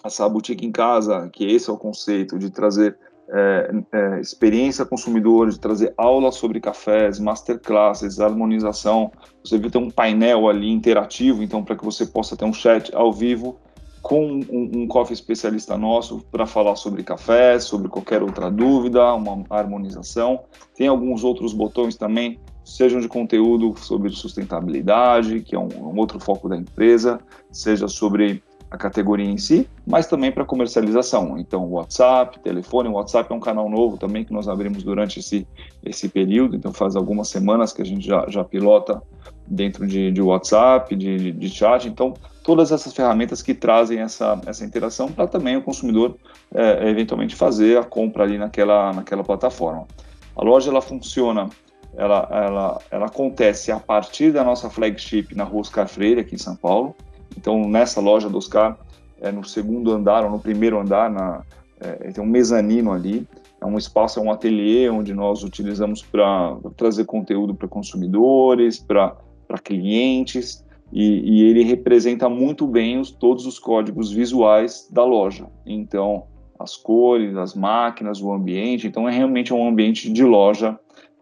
essa 0.03 0.27
boutique 0.27 0.65
em 0.65 0.71
casa, 0.71 1.29
que 1.31 1.45
esse 1.45 1.69
é 1.69 1.73
o 1.73 1.77
conceito 1.77 2.37
de 2.37 2.49
trazer 2.49 2.97
é, 3.31 3.71
é, 3.91 4.19
experiência 4.19 4.85
consumidor, 4.85 5.49
de 5.49 5.59
trazer 5.59 5.93
aulas 5.97 6.35
sobre 6.35 6.59
cafés, 6.59 7.19
masterclasses, 7.19 8.19
harmonização. 8.19 9.11
Você 9.43 9.57
viu 9.57 9.69
ter 9.69 9.77
um 9.77 9.91
painel 9.91 10.49
ali 10.49 10.69
interativo, 10.71 11.43
então 11.43 11.63
para 11.63 11.75
que 11.75 11.85
você 11.85 12.05
possa 12.05 12.35
ter 12.35 12.45
um 12.45 12.53
chat 12.53 12.93
ao 12.95 13.13
vivo 13.13 13.59
com 14.01 14.39
um, 14.49 14.71
um 14.81 14.87
coffee 14.87 15.13
especialista 15.13 15.77
nosso 15.77 16.25
para 16.31 16.45
falar 16.45 16.75
sobre 16.75 17.03
café, 17.03 17.59
sobre 17.59 17.89
qualquer 17.89 18.23
outra 18.23 18.49
dúvida, 18.49 19.13
uma 19.13 19.43
harmonização. 19.49 20.43
Tem 20.75 20.87
alguns 20.87 21.23
outros 21.23 21.53
botões 21.53 21.95
também, 21.95 22.39
sejam 22.63 22.99
de 22.99 23.07
conteúdo 23.07 23.75
sobre 23.77 24.09
sustentabilidade, 24.09 25.41
que 25.41 25.55
é 25.55 25.59
um, 25.59 25.67
um 25.67 25.97
outro 25.97 26.19
foco 26.19 26.47
da 26.47 26.55
empresa, 26.55 27.19
seja 27.51 27.87
sobre 27.87 28.41
a 28.71 28.77
categoria 28.77 29.25
em 29.25 29.37
si, 29.37 29.67
mas 29.85 30.05
também 30.05 30.31
para 30.31 30.45
comercialização. 30.45 31.37
Então, 31.39 31.65
WhatsApp, 31.71 32.39
telefone, 32.39 32.89
o 32.89 32.93
WhatsApp 32.93 33.31
é 33.31 33.35
um 33.35 33.39
canal 33.39 33.67
novo 33.69 33.97
também 33.97 34.23
que 34.23 34.31
nós 34.31 34.47
abrimos 34.47 34.83
durante 34.83 35.19
esse, 35.19 35.47
esse 35.83 36.07
período, 36.07 36.55
então 36.55 36.71
faz 36.71 36.95
algumas 36.95 37.29
semanas 37.29 37.73
que 37.73 37.81
a 37.81 37.85
gente 37.85 38.05
já, 38.05 38.25
já 38.27 38.43
pilota 38.43 39.01
dentro 39.47 39.87
de, 39.87 40.11
de 40.11 40.21
WhatsApp, 40.21 40.95
de, 40.95 41.31
de 41.31 41.49
chat, 41.49 41.87
então 41.87 42.13
todas 42.43 42.71
essas 42.71 42.93
ferramentas 42.93 43.41
que 43.41 43.55
trazem 43.55 43.99
essa, 43.99 44.39
essa 44.45 44.63
interação 44.63 45.11
para 45.11 45.27
também 45.27 45.57
o 45.57 45.61
consumidor 45.63 46.15
é, 46.53 46.89
eventualmente 46.89 47.35
fazer 47.35 47.77
a 47.79 47.83
compra 47.83 48.23
ali 48.23 48.37
naquela, 48.37 48.93
naquela 48.93 49.23
plataforma. 49.23 49.87
A 50.35 50.43
loja 50.43 50.69
ela 50.69 50.81
funciona, 50.81 51.49
ela, 51.97 52.27
ela, 52.31 52.81
ela 52.91 53.05
acontece 53.07 53.71
a 53.71 53.79
partir 53.79 54.31
da 54.31 54.43
nossa 54.43 54.69
flagship 54.69 55.35
na 55.35 55.43
Rua 55.43 55.61
Oscar 55.61 55.87
Freire, 55.87 56.21
aqui 56.21 56.35
em 56.35 56.39
São 56.39 56.55
Paulo, 56.55 56.95
então, 57.39 57.69
nessa 57.69 58.01
loja 58.01 58.29
do 58.29 58.37
Oscar, 58.37 58.77
é 59.21 59.31
no 59.31 59.45
segundo 59.45 59.93
andar 59.93 60.25
ou 60.25 60.29
no 60.29 60.39
primeiro 60.41 60.77
andar, 60.77 61.09
na, 61.09 61.41
é, 61.79 62.11
tem 62.11 62.21
um 62.21 62.27
mezanino 62.27 62.91
ali, 62.91 63.25
é 63.61 63.65
um 63.65 63.77
espaço, 63.77 64.19
é 64.19 64.21
um 64.21 64.29
ateliê 64.29 64.89
onde 64.89 65.13
nós 65.13 65.41
utilizamos 65.41 66.01
para 66.01 66.57
trazer 66.75 67.05
conteúdo 67.05 67.55
para 67.55 67.65
consumidores, 67.65 68.77
para 68.77 69.15
clientes, 69.63 70.65
e, 70.91 71.03
e, 71.03 71.43
ele 71.43 71.63
representa 71.63 72.27
muito 72.27 72.67
bem 72.67 72.99
os, 72.99 73.09
todos 73.09 73.45
os 73.45 73.57
códigos 73.57 74.11
visuais 74.11 74.89
da 74.91 75.05
loja. 75.05 75.47
Então, 75.65 76.23
as 76.59 76.75
cores, 76.75 77.37
as 77.37 77.55
máquinas, 77.55 78.21
o 78.21 78.33
ambiente. 78.33 78.87
Então, 78.87 79.07
é 79.07 79.11
realmente 79.11 79.53
um 79.53 79.65
ambiente 79.65 80.11
de 80.11 80.23
loja 80.23 80.77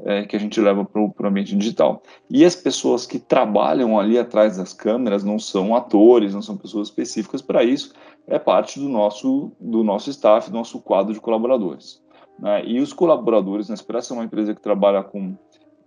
é, 0.05 0.23
que 0.25 0.35
a 0.35 0.39
gente 0.39 0.59
leva 0.61 0.85
para 0.85 1.01
o 1.01 1.13
ambiente 1.25 1.55
digital. 1.55 2.01
E 2.29 2.45
as 2.45 2.55
pessoas 2.55 3.05
que 3.05 3.19
trabalham 3.19 3.99
ali 3.99 4.17
atrás 4.17 4.57
das 4.57 4.73
câmeras 4.73 5.23
não 5.23 5.39
são 5.39 5.75
atores, 5.75 6.33
não 6.33 6.41
são 6.41 6.57
pessoas 6.57 6.89
específicas 6.89 7.41
para 7.41 7.63
isso, 7.63 7.93
é 8.27 8.37
parte 8.37 8.79
do 8.79 8.89
nosso, 8.89 9.51
do 9.59 9.83
nosso 9.83 10.09
staff, 10.09 10.49
do 10.49 10.57
nosso 10.57 10.79
quadro 10.79 11.13
de 11.13 11.19
colaboradores. 11.19 12.01
Né? 12.39 12.65
E 12.65 12.79
os 12.79 12.93
colaboradores, 12.93 13.69
na 13.69 13.75
Expressa 13.75 14.13
é 14.13 14.17
uma 14.17 14.25
empresa 14.25 14.53
que 14.53 14.61
trabalha 14.61 15.03
com 15.03 15.35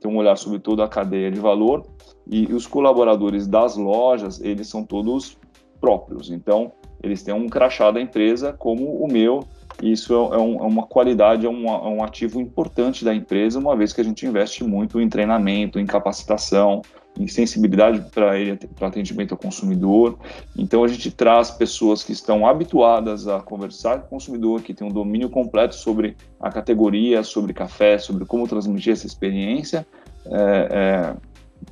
tem 0.00 0.10
um 0.10 0.16
olhar 0.16 0.36
sobre 0.36 0.58
toda 0.58 0.82
a 0.82 0.88
cadeia 0.88 1.30
de 1.30 1.38
valor 1.38 1.84
e 2.26 2.46
os 2.54 2.66
colaboradores 2.66 3.46
das 3.46 3.76
lojas, 3.76 4.40
eles 4.40 4.66
são 4.66 4.82
todos 4.82 5.38
próprios. 5.78 6.30
Então, 6.30 6.72
eles 7.02 7.22
têm 7.22 7.34
um 7.34 7.48
crachá 7.48 7.90
da 7.90 8.00
empresa 8.00 8.52
como 8.52 8.94
o 8.96 9.06
meu 9.06 9.44
isso 9.82 10.12
é, 10.12 10.36
é, 10.36 10.38
um, 10.38 10.56
é 10.56 10.66
uma 10.66 10.86
qualidade, 10.86 11.46
é 11.46 11.48
um, 11.48 11.66
é 11.66 11.88
um, 11.88 12.04
ativo 12.04 12.40
importante 12.40 13.04
da 13.04 13.14
empresa, 13.14 13.58
uma 13.58 13.76
vez 13.76 13.92
que 13.92 14.00
a 14.00 14.04
gente 14.04 14.26
investe 14.26 14.64
muito 14.64 15.00
em 15.00 15.08
treinamento, 15.08 15.78
em 15.78 15.86
capacitação, 15.86 16.82
em 17.18 17.26
sensibilidade 17.26 18.00
para 18.10 18.30
para 18.76 18.88
atendimento 18.88 19.32
ao 19.32 19.38
consumidor. 19.38 20.18
Então 20.56 20.84
a 20.84 20.88
gente 20.88 21.10
traz 21.10 21.50
pessoas 21.50 22.02
que 22.02 22.12
estão 22.12 22.46
habituadas 22.46 23.26
a 23.26 23.40
conversar 23.40 24.00
com 24.00 24.06
o 24.06 24.10
consumidor, 24.10 24.62
que 24.62 24.72
tem 24.72 24.86
um 24.86 24.92
domínio 24.92 25.28
completo 25.28 25.74
sobre 25.74 26.16
a 26.40 26.50
categoria, 26.50 27.22
sobre 27.22 27.52
café, 27.52 27.98
sobre 27.98 28.24
como 28.24 28.46
transmitir 28.46 28.92
essa 28.92 29.06
experiência, 29.06 29.86
é, 30.26 30.68
é, 30.70 31.16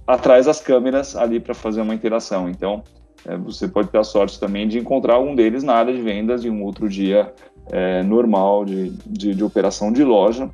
atrás 0.07 0.47
das 0.47 0.61
câmeras 0.61 1.15
ali 1.17 1.39
para 1.41 1.55
fazer 1.55 1.81
uma 1.81 1.95
interação. 1.95 2.49
Então 2.49 2.83
é, 3.27 3.37
você 3.37 3.67
pode 3.67 3.89
ter 3.89 3.99
a 3.99 4.05
sorte 4.05 4.39
também 4.39 4.69
de 4.69 4.79
encontrar 4.79 5.19
um 5.19 5.35
deles 5.35 5.63
na 5.63 5.75
área 5.75 5.93
de 5.93 6.01
vendas 6.01 6.45
e 6.45 6.51
um 6.51 6.63
outro 6.63 6.89
dia 6.89 7.33
é, 7.71 8.03
normal 8.03 8.65
de, 8.65 8.91
de, 9.07 9.35
de, 9.35 9.45
operação 9.45 9.93
de 9.93 10.05
loja. 10.05 10.51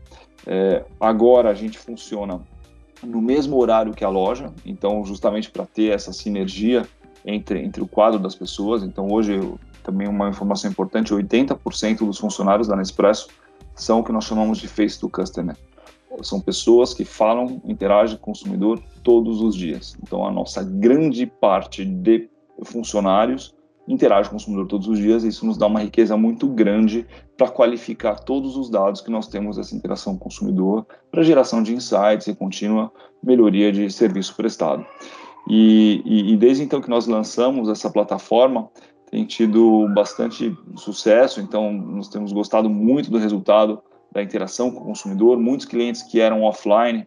É, 0.46 0.84
agora 1.00 1.50
a 1.50 1.54
gente 1.54 1.78
funciona 1.78 2.40
no 3.02 3.20
mesmo 3.20 3.56
horário 3.56 3.92
que 3.92 4.04
a 4.04 4.08
loja, 4.08 4.52
então 4.64 5.04
justamente 5.04 5.50
para 5.50 5.66
ter 5.66 5.92
essa 5.92 6.12
sinergia 6.12 6.86
entre, 7.24 7.60
entre 7.60 7.82
o 7.82 7.86
quadro 7.86 8.18
das 8.18 8.34
pessoas. 8.34 8.82
Então 8.82 9.08
hoje 9.10 9.40
também 9.82 10.08
uma 10.08 10.28
informação 10.28 10.70
importante, 10.70 11.12
80% 11.12 11.98
dos 11.98 12.18
funcionários 12.18 12.68
da 12.68 12.76
Nespresso 12.76 13.28
são 13.74 14.00
o 14.00 14.04
que 14.04 14.12
nós 14.12 14.24
chamamos 14.24 14.58
de 14.58 14.68
face 14.68 14.98
to 14.98 15.08
customer. 15.08 15.56
São 16.22 16.40
pessoas 16.40 16.94
que 16.94 17.04
falam, 17.04 17.60
interagem 17.64 18.16
com 18.16 18.30
o 18.30 18.34
consumidor 18.34 18.80
todos 19.02 19.40
os 19.40 19.54
dias. 19.54 19.96
Então 20.02 20.26
a 20.26 20.30
nossa 20.30 20.62
grande 20.62 21.26
parte 21.26 21.84
de 21.84 22.30
funcionários 22.62 23.54
interage 23.86 24.28
com 24.28 24.36
o 24.36 24.38
consumidor 24.38 24.66
todos 24.66 24.88
os 24.88 24.98
dias, 24.98 25.24
e 25.24 25.28
isso 25.28 25.44
nos 25.44 25.56
dá 25.56 25.66
uma 25.66 25.80
riqueza 25.80 26.16
muito 26.16 26.46
grande 26.46 27.06
para 27.36 27.50
qualificar 27.50 28.14
todos 28.16 28.56
os 28.56 28.70
dados 28.70 29.00
que 29.00 29.10
nós 29.10 29.28
temos 29.28 29.56
dessa 29.56 29.74
interação 29.74 30.14
com 30.14 30.20
o 30.20 30.22
consumidor, 30.24 30.86
para 31.10 31.22
geração 31.22 31.62
de 31.62 31.74
insights 31.74 32.26
e 32.26 32.34
contínua 32.34 32.90
melhoria 33.22 33.70
de 33.70 33.90
serviço 33.90 34.34
prestado. 34.34 34.84
E, 35.48 36.02
e, 36.04 36.32
e, 36.32 36.36
desde 36.36 36.62
então 36.62 36.80
que 36.80 36.88
nós 36.88 37.06
lançamos 37.06 37.68
essa 37.68 37.90
plataforma, 37.90 38.70
tem 39.10 39.24
tido 39.26 39.86
bastante 39.94 40.56
sucesso, 40.76 41.40
então 41.40 41.70
nós 41.72 42.08
temos 42.08 42.32
gostado 42.32 42.70
muito 42.70 43.10
do 43.10 43.18
resultado 43.18 43.82
da 44.10 44.22
interação 44.22 44.70
com 44.70 44.80
o 44.80 44.84
consumidor. 44.84 45.38
Muitos 45.38 45.66
clientes 45.66 46.02
que 46.02 46.18
eram 46.18 46.42
offline, 46.42 47.06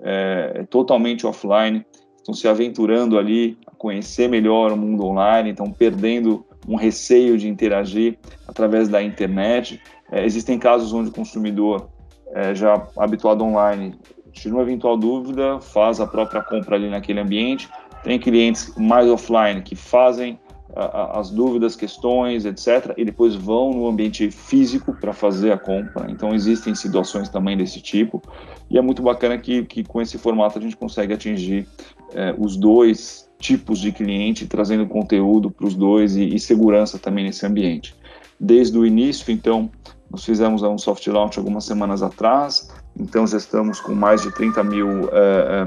é, 0.00 0.64
totalmente 0.70 1.26
offline, 1.26 1.84
estão 2.22 2.32
se 2.32 2.46
aventurando 2.46 3.18
ali 3.18 3.58
a 3.66 3.72
conhecer 3.72 4.28
melhor 4.28 4.72
o 4.72 4.76
mundo 4.76 5.04
online, 5.04 5.50
estão 5.50 5.70
perdendo 5.70 6.46
um 6.66 6.76
receio 6.76 7.36
de 7.36 7.48
interagir 7.48 8.16
através 8.46 8.88
da 8.88 9.02
internet. 9.02 9.80
É, 10.10 10.24
existem 10.24 10.58
casos 10.58 10.92
onde 10.92 11.10
o 11.10 11.12
consumidor 11.12 11.88
é, 12.32 12.54
já 12.54 12.86
habituado 12.96 13.42
online 13.44 13.94
tira 14.30 14.54
uma 14.54 14.62
eventual 14.62 14.96
dúvida, 14.96 15.60
faz 15.60 16.00
a 16.00 16.06
própria 16.06 16.42
compra 16.42 16.76
ali 16.76 16.88
naquele 16.88 17.20
ambiente. 17.20 17.68
Tem 18.02 18.18
clientes 18.18 18.74
mais 18.76 19.08
offline 19.08 19.60
que 19.62 19.76
fazem 19.76 20.38
as 20.74 21.30
dúvidas, 21.30 21.76
questões, 21.76 22.46
etc., 22.46 22.94
e 22.96 23.04
depois 23.04 23.34
vão 23.34 23.72
no 23.72 23.86
ambiente 23.86 24.30
físico 24.30 24.94
para 24.94 25.12
fazer 25.12 25.52
a 25.52 25.58
compra. 25.58 26.10
Então, 26.10 26.34
existem 26.34 26.74
situações 26.74 27.28
também 27.28 27.56
desse 27.56 27.80
tipo, 27.80 28.22
e 28.70 28.78
é 28.78 28.80
muito 28.80 29.02
bacana 29.02 29.36
que, 29.36 29.64
que 29.64 29.84
com 29.84 30.00
esse 30.00 30.16
formato 30.16 30.58
a 30.58 30.62
gente 30.62 30.76
consegue 30.76 31.12
atingir 31.12 31.68
é, 32.14 32.34
os 32.38 32.56
dois 32.56 33.28
tipos 33.38 33.80
de 33.80 33.90
cliente, 33.90 34.46
trazendo 34.46 34.86
conteúdo 34.86 35.50
para 35.50 35.66
os 35.66 35.74
dois 35.74 36.16
e, 36.16 36.34
e, 36.34 36.38
segurança 36.38 36.98
também 36.98 37.24
nesse 37.24 37.44
ambiente. 37.44 37.94
Desde 38.38 38.78
o 38.78 38.86
início, 38.86 39.32
então, 39.32 39.70
nós 40.10 40.24
fizemos 40.24 40.62
um 40.62 40.78
soft 40.78 41.06
launch 41.08 41.38
algumas 41.38 41.64
semanas 41.64 42.02
atrás, 42.02 42.70
então 42.98 43.26
já 43.26 43.38
estamos 43.38 43.80
com 43.80 43.94
mais 43.94 44.22
de 44.22 44.32
30 44.32 44.62
mil 44.64 44.88
é, 45.12 45.66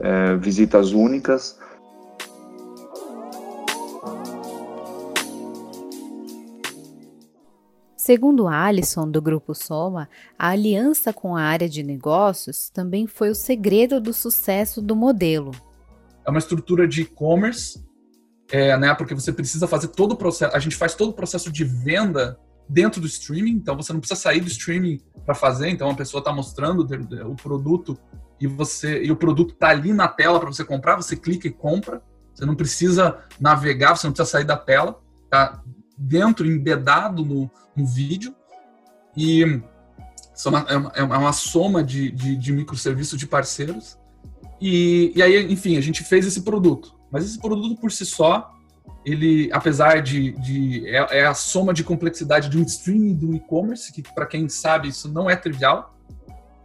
é, 0.00 0.36
visitas 0.36 0.92
únicas, 0.92 1.58
Segundo 8.06 8.46
Alisson, 8.46 9.10
do 9.10 9.20
Grupo 9.20 9.52
Soma, 9.52 10.08
a 10.38 10.50
aliança 10.50 11.12
com 11.12 11.34
a 11.34 11.42
área 11.42 11.68
de 11.68 11.82
negócios 11.82 12.70
também 12.70 13.04
foi 13.04 13.30
o 13.30 13.34
segredo 13.34 14.00
do 14.00 14.12
sucesso 14.12 14.80
do 14.80 14.94
modelo. 14.94 15.50
É 16.24 16.30
uma 16.30 16.38
estrutura 16.38 16.86
de 16.86 17.02
e-commerce, 17.02 17.84
é, 18.48 18.78
né, 18.78 18.94
porque 18.94 19.12
você 19.12 19.32
precisa 19.32 19.66
fazer 19.66 19.88
todo 19.88 20.12
o 20.12 20.16
processo, 20.16 20.54
a 20.54 20.60
gente 20.60 20.76
faz 20.76 20.94
todo 20.94 21.08
o 21.08 21.12
processo 21.14 21.50
de 21.50 21.64
venda 21.64 22.38
dentro 22.68 23.00
do 23.00 23.08
streaming, 23.08 23.54
então 23.54 23.76
você 23.76 23.92
não 23.92 23.98
precisa 23.98 24.20
sair 24.20 24.38
do 24.38 24.46
streaming 24.46 25.00
para 25.24 25.34
fazer, 25.34 25.68
então 25.70 25.90
a 25.90 25.94
pessoa 25.94 26.20
está 26.20 26.32
mostrando 26.32 26.86
o 27.28 27.34
produto 27.34 27.98
e 28.40 28.46
você 28.46 29.02
e 29.02 29.10
o 29.10 29.16
produto 29.16 29.52
está 29.52 29.70
ali 29.70 29.92
na 29.92 30.06
tela 30.06 30.38
para 30.38 30.52
você 30.52 30.64
comprar, 30.64 30.94
você 30.94 31.16
clica 31.16 31.48
e 31.48 31.50
compra. 31.50 32.00
Você 32.32 32.46
não 32.46 32.54
precisa 32.54 33.18
navegar, 33.40 33.96
você 33.96 34.06
não 34.06 34.12
precisa 34.12 34.30
sair 34.30 34.44
da 34.44 34.56
tela, 34.56 35.00
tá 35.28 35.60
dentro, 35.96 36.46
embedado 36.46 37.24
no, 37.24 37.50
no 37.74 37.86
vídeo. 37.86 38.34
E 39.16 39.42
é 39.42 40.48
uma, 40.48 40.92
é 40.94 41.02
uma 41.02 41.32
soma 41.32 41.82
de, 41.82 42.10
de, 42.10 42.36
de 42.36 42.52
microserviços 42.52 43.18
de 43.18 43.26
parceiros. 43.26 43.98
E, 44.60 45.12
e 45.14 45.22
aí, 45.22 45.52
enfim, 45.52 45.76
a 45.76 45.80
gente 45.80 46.02
fez 46.04 46.26
esse 46.26 46.42
produto. 46.42 46.94
Mas 47.10 47.24
esse 47.24 47.38
produto 47.38 47.80
por 47.80 47.90
si 47.90 48.04
só, 48.04 48.52
ele, 49.04 49.48
apesar 49.52 50.02
de, 50.02 50.32
de 50.32 50.86
é, 50.88 51.20
é, 51.20 51.26
a 51.26 51.34
soma 51.34 51.72
de 51.72 51.84
complexidade 51.84 52.48
de 52.48 52.58
um 52.58 52.62
streaming 52.62 53.14
do 53.14 53.34
e-commerce, 53.34 53.92
que 53.92 54.02
para 54.02 54.26
quem 54.26 54.48
sabe 54.48 54.88
isso 54.88 55.08
não 55.08 55.30
é 55.30 55.36
trivial. 55.36 55.96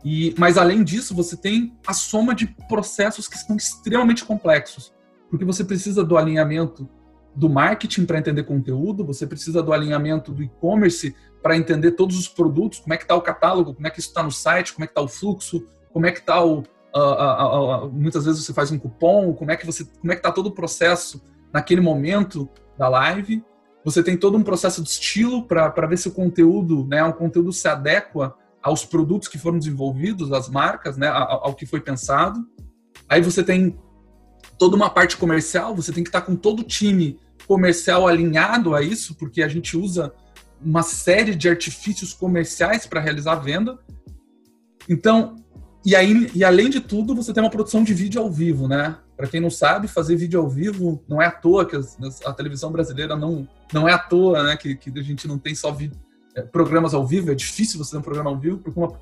E, 0.03 0.33
mas 0.38 0.57
além 0.57 0.83
disso, 0.83 1.13
você 1.13 1.38
tem 1.38 1.77
a 1.85 1.93
soma 1.93 2.33
de 2.33 2.47
processos 2.67 3.27
que 3.27 3.38
são 3.38 3.55
extremamente 3.55 4.25
complexos, 4.25 4.91
porque 5.29 5.45
você 5.45 5.63
precisa 5.63 6.03
do 6.03 6.17
alinhamento 6.17 6.89
do 7.35 7.50
marketing 7.50 8.05
para 8.05 8.19
entender 8.19 8.43
conteúdo, 8.43 9.05
você 9.05 9.25
precisa 9.25 9.63
do 9.63 9.71
alinhamento 9.71 10.31
do 10.31 10.43
e-commerce 10.43 11.15
para 11.41 11.55
entender 11.55 11.91
todos 11.91 12.17
os 12.17 12.27
produtos, 12.27 12.79
como 12.79 12.93
é 12.93 12.97
que 12.97 13.03
está 13.03 13.15
o 13.15 13.21
catálogo, 13.21 13.73
como 13.73 13.88
é 13.88 13.89
que 13.89 14.00
isso 14.00 14.09
está 14.09 14.21
no 14.21 14.31
site, 14.31 14.73
como 14.73 14.83
é 14.83 14.88
que 14.88 14.91
está 14.91 15.01
o 15.01 15.07
fluxo, 15.07 15.65
como 15.91 16.05
é 16.05 16.11
que 16.11 16.19
está 16.19 16.43
o, 16.43 16.63
Uh, 16.93 17.00
uh, 17.00 17.85
uh, 17.85 17.89
muitas 17.89 18.25
vezes 18.25 18.43
você 18.43 18.53
faz 18.53 18.69
um 18.69 18.77
cupom, 18.77 19.33
como 19.33 19.50
é 19.50 19.55
que 19.55 19.65
você, 19.65 19.85
como 19.85 20.11
é 20.11 20.15
que 20.15 20.21
tá 20.21 20.29
todo 20.29 20.47
o 20.47 20.51
processo 20.51 21.21
naquele 21.53 21.79
momento 21.79 22.50
da 22.77 22.89
live. 22.89 23.43
Você 23.83 24.03
tem 24.03 24.17
todo 24.17 24.38
um 24.38 24.43
processo 24.43 24.83
de 24.83 24.89
estilo 24.89 25.47
para 25.47 25.88
ver 25.88 25.97
se 25.97 26.09
o 26.09 26.11
conteúdo, 26.11 26.85
né, 26.85 27.03
o 27.03 27.13
conteúdo 27.13 27.51
se 27.51 27.67
adequa 27.67 28.35
aos 28.61 28.85
produtos 28.85 29.27
que 29.27 29.39
foram 29.39 29.57
desenvolvidos, 29.57 30.31
às 30.31 30.50
marcas, 30.50 30.97
né, 30.97 31.07
ao, 31.07 31.47
ao 31.47 31.55
que 31.55 31.65
foi 31.65 31.79
pensado. 31.79 32.45
Aí 33.09 33.21
você 33.21 33.41
tem 33.41 33.79
toda 34.62 34.75
uma 34.75 34.91
parte 34.91 35.18
comercial, 35.18 35.75
você 35.75 35.91
tem 35.91 36.03
que 36.03 36.10
estar 36.10 36.22
com 36.22 36.36
todo 36.36 36.60
o 36.60 36.63
time 36.63 37.20
comercial 37.48 38.08
alinhado 38.08 38.75
a 38.75 38.82
isso, 38.84 39.15
porque 39.15 39.41
a 39.41 39.48
gente 39.48 39.75
usa 39.75 40.13
uma 40.63 40.84
série 40.84 41.34
de 41.34 41.50
artifícios 41.50 42.13
comerciais 42.13 42.86
para 42.86 43.01
realizar 43.01 43.32
a 43.32 43.39
venda. 43.39 43.80
Então, 44.88 45.36
e, 45.84 45.96
aí, 45.96 46.30
e 46.36 46.44
além 46.44 46.70
de 46.70 46.80
tudo, 46.80 47.15
você 47.15 47.34
tem 47.34 47.41
uma 47.41 47.50
produção 47.50 47.84
de 47.84 47.91
vídeo 47.91 48.22
ao 48.22 48.30
vivo, 48.30 48.68
né? 48.68 48.98
Para 49.18 49.25
quem 49.25 49.41
não 49.41 49.50
sabe, 49.50 49.88
fazer 49.88 50.15
vídeo 50.15 50.39
ao 50.39 50.48
vivo 50.48 51.03
não 51.10 51.20
é 51.20 51.25
à 51.25 51.32
toa 51.32 51.65
que 51.65 51.75
a 52.24 52.32
televisão 52.32 52.72
brasileira 52.72 53.15
não, 53.15 53.50
não 53.74 53.89
é 53.89 53.94
à 53.94 53.98
toa, 53.98 54.44
né? 54.44 54.56
Que, 54.56 54.75
que 54.75 54.91
a 54.91 55.01
gente 55.01 55.27
não 55.27 55.39
tem 55.39 55.56
só 55.56 55.72
vídeo, 55.72 56.00
é, 56.36 56.44
programas 56.44 56.94
ao 56.94 57.03
vivo. 57.03 57.32
É 57.32 57.36
difícil 57.36 57.84
você 57.84 57.94
ter 57.94 57.98
um 57.98 58.03
programa 58.03 58.30
ao 58.30 58.38
vivo, 58.38 58.60
porque 58.60 58.80
uma, 58.80 58.94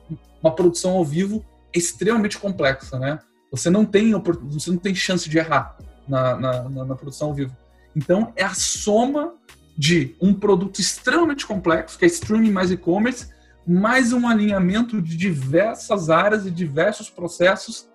uma 0.42 0.56
produção 0.56 0.92
ao 0.92 1.04
vivo 1.04 1.44
é 1.76 1.80
extremamente 1.80 2.38
complexa, 2.38 2.98
né? 2.98 3.20
Você 3.52 3.70
não 3.70 3.86
tem, 3.86 4.12
você 4.12 4.72
não 4.72 4.78
tem 4.78 4.94
chance 4.94 5.30
de 5.30 5.38
errar 5.38 5.78
na, 6.08 6.36
na, 6.36 6.70
na, 6.70 6.86
na 6.86 6.96
produção 6.96 7.30
ao 7.30 7.34
vivo. 7.34 7.56
Então, 7.96 8.32
é 8.36 8.44
a 8.44 8.54
soma 8.54 9.34
de 9.78 10.16
um 10.22 10.34
produto 10.34 10.80
extremamente 10.80 11.46
complexo, 11.46 11.98
que 11.98 12.06
é 12.06 12.08
streaming 12.08 12.52
mais 12.52 12.70
e-commerce, 12.70 13.30
mais 13.66 14.12
um 14.12 14.28
alinhamento 14.28 15.02
de 15.02 15.16
diversas 15.16 16.10
áreas 16.10 16.46
e 16.46 16.52
diversos 16.52 17.10
processos 17.10 17.88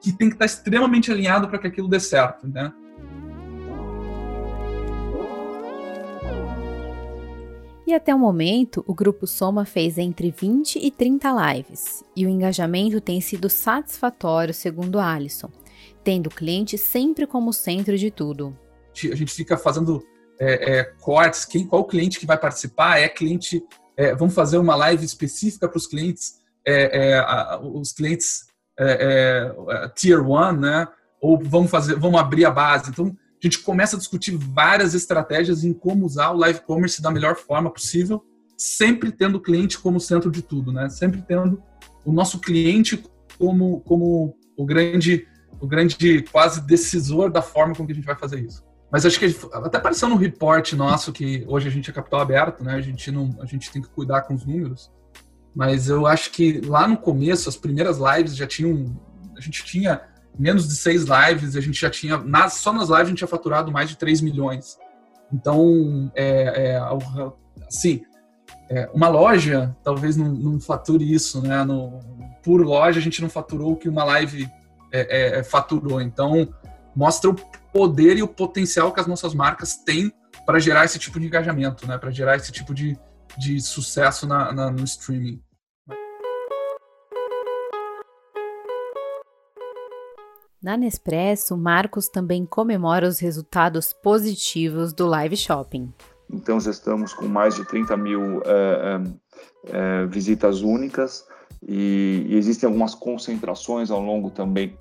que 0.00 0.12
tem 0.12 0.28
que 0.28 0.34
estar 0.34 0.46
extremamente 0.46 1.10
alinhado 1.10 1.48
para 1.48 1.58
que 1.58 1.66
aquilo 1.66 1.88
dê 1.88 2.00
certo, 2.00 2.46
né? 2.46 2.72
E 7.86 7.94
até 7.94 8.14
o 8.14 8.18
momento, 8.18 8.84
o 8.86 8.94
Grupo 8.94 9.26
Soma 9.26 9.64
fez 9.64 9.98
entre 9.98 10.30
20 10.30 10.76
e 10.76 10.90
30 10.90 11.52
lives, 11.52 12.04
e 12.14 12.24
o 12.24 12.28
engajamento 12.28 13.00
tem 13.00 13.20
sido 13.20 13.50
satisfatório, 13.50 14.54
segundo 14.54 15.00
Alisson, 15.00 15.50
tendo 16.04 16.28
o 16.28 16.34
cliente 16.34 16.78
sempre 16.78 17.26
como 17.26 17.52
centro 17.52 17.98
de 17.98 18.10
tudo. 18.10 18.56
A 19.10 19.16
gente 19.16 19.32
fica 19.32 19.56
fazendo 19.56 20.02
é, 20.38 20.78
é, 20.78 20.84
cortes, 21.00 21.44
quem, 21.44 21.66
qual 21.66 21.84
cliente 21.84 22.20
que 22.20 22.26
vai 22.26 22.38
participar, 22.38 22.98
é 22.98 23.08
cliente 23.08 23.62
é, 23.96 24.14
vamos 24.14 24.34
fazer 24.34 24.58
uma 24.58 24.74
live 24.74 25.04
específica 25.04 25.68
para 25.68 25.76
os 25.76 25.86
clientes, 25.86 26.40
é, 26.66 27.10
é, 27.10 27.18
a, 27.18 27.60
os 27.62 27.92
clientes 27.92 28.46
é, 28.78 29.52
Tier 29.94 30.20
1, 30.20 30.52
né? 30.52 30.88
Ou 31.20 31.38
vamos 31.38 31.70
fazer, 31.70 31.94
vamos 31.96 32.18
abrir 32.18 32.44
a 32.44 32.50
base. 32.50 32.90
Então, 32.90 33.16
a 33.42 33.46
gente 33.46 33.58
começa 33.58 33.96
a 33.96 33.98
discutir 33.98 34.36
várias 34.36 34.94
estratégias 34.94 35.64
em 35.64 35.72
como 35.72 36.06
usar 36.06 36.30
o 36.30 36.36
live 36.36 36.60
commerce 36.60 37.02
da 37.02 37.10
melhor 37.10 37.36
forma 37.36 37.70
possível, 37.70 38.24
sempre 38.56 39.10
tendo 39.10 39.38
o 39.38 39.40
cliente 39.40 39.78
como 39.78 39.98
centro 39.98 40.30
de 40.30 40.42
tudo, 40.42 40.72
né? 40.72 40.88
Sempre 40.88 41.20
tendo 41.22 41.60
o 42.04 42.12
nosso 42.12 42.38
cliente 42.38 43.02
como, 43.38 43.80
como 43.80 44.36
o 44.56 44.64
grande 44.64 45.26
o 45.60 45.66
grande 45.66 46.22
quase 46.22 46.60
decisor 46.60 47.30
da 47.30 47.40
forma 47.40 47.74
com 47.74 47.86
que 47.86 47.92
a 47.92 47.94
gente 47.94 48.04
vai 48.04 48.16
fazer 48.16 48.40
isso. 48.40 48.64
Mas 48.90 49.06
acho 49.06 49.18
que 49.18 49.26
até 49.52 49.78
apareceu 49.78 50.08
no 50.08 50.16
report 50.16 50.72
nosso 50.72 51.12
que 51.12 51.44
hoje 51.46 51.68
a 51.68 51.70
gente 51.70 51.88
é 51.88 51.92
capital 51.92 52.20
aberto, 52.20 52.64
né? 52.64 52.74
A 52.74 52.80
gente 52.80 53.10
não, 53.12 53.30
a 53.40 53.46
gente 53.46 53.70
tem 53.70 53.80
que 53.80 53.88
cuidar 53.88 54.22
com 54.22 54.34
os 54.34 54.44
números. 54.44 54.90
Mas 55.54 55.88
eu 55.88 56.06
acho 56.06 56.30
que 56.32 56.60
lá 56.62 56.88
no 56.88 56.96
começo, 56.96 57.48
as 57.48 57.56
primeiras 57.56 57.98
lives 57.98 58.34
já 58.34 58.46
tinham, 58.46 59.00
a 59.36 59.40
gente 59.40 59.64
tinha 59.64 60.00
menos 60.38 60.68
de 60.68 60.76
seis 60.76 61.04
lives, 61.04 61.56
a 61.56 61.60
gente 61.60 61.80
já 61.80 61.90
tinha, 61.90 62.22
só 62.48 62.72
nas 62.72 62.88
lives 62.88 63.02
a 63.02 63.08
gente 63.08 63.18
tinha 63.18 63.28
faturado 63.28 63.70
mais 63.70 63.88
de 63.88 63.96
3 63.96 64.20
milhões. 64.20 64.78
Então, 65.32 66.10
é, 66.14 66.74
é 66.74 66.80
assim, 67.66 68.02
é, 68.70 68.88
uma 68.92 69.08
loja 69.08 69.74
talvez 69.82 70.16
não, 70.16 70.28
não, 70.28 70.60
fature 70.60 71.12
isso, 71.12 71.42
né? 71.42 71.64
No, 71.64 72.00
por 72.42 72.60
loja 72.60 72.98
a 72.98 73.02
gente 73.02 73.20
não 73.22 73.28
faturou 73.28 73.72
o 73.72 73.76
que 73.76 73.88
uma 73.88 74.04
live 74.04 74.48
é, 74.92 75.38
é 75.38 75.42
faturou. 75.42 76.00
Então, 76.00 76.48
mostra 76.94 77.30
o 77.30 77.34
poder 77.72 78.16
e 78.18 78.22
o 78.22 78.28
potencial 78.28 78.92
que 78.92 79.00
as 79.00 79.06
nossas 79.06 79.34
marcas 79.34 79.76
têm 79.76 80.12
para 80.44 80.58
gerar 80.58 80.84
esse 80.84 80.98
tipo 80.98 81.18
de 81.18 81.26
engajamento, 81.26 81.86
né? 81.86 81.96
Para 81.96 82.10
gerar 82.10 82.36
esse 82.36 82.52
tipo 82.52 82.74
de, 82.74 82.98
de 83.38 83.60
sucesso 83.60 84.26
na, 84.26 84.52
na, 84.52 84.70
no 84.70 84.84
streaming. 84.84 85.40
Na 90.62 90.76
Nespresso, 90.76 91.56
Marcos 91.56 92.08
também 92.08 92.46
comemora 92.46 93.08
os 93.08 93.18
resultados 93.18 93.92
positivos 93.92 94.92
do 94.92 95.08
live 95.08 95.36
shopping. 95.36 95.92
Então, 96.32 96.60
já 96.60 96.70
estamos 96.70 97.12
com 97.12 97.26
mais 97.26 97.56
de 97.56 97.64
30 97.64 97.96
mil 97.96 98.38
uh, 98.38 99.02
uh, 99.02 100.08
visitas 100.08 100.62
únicas 100.62 101.26
e, 101.66 102.26
e 102.28 102.36
existem 102.36 102.68
algumas 102.68 102.94
concentrações 102.94 103.90
ao 103.90 104.00
longo 104.00 104.30
também 104.30 104.78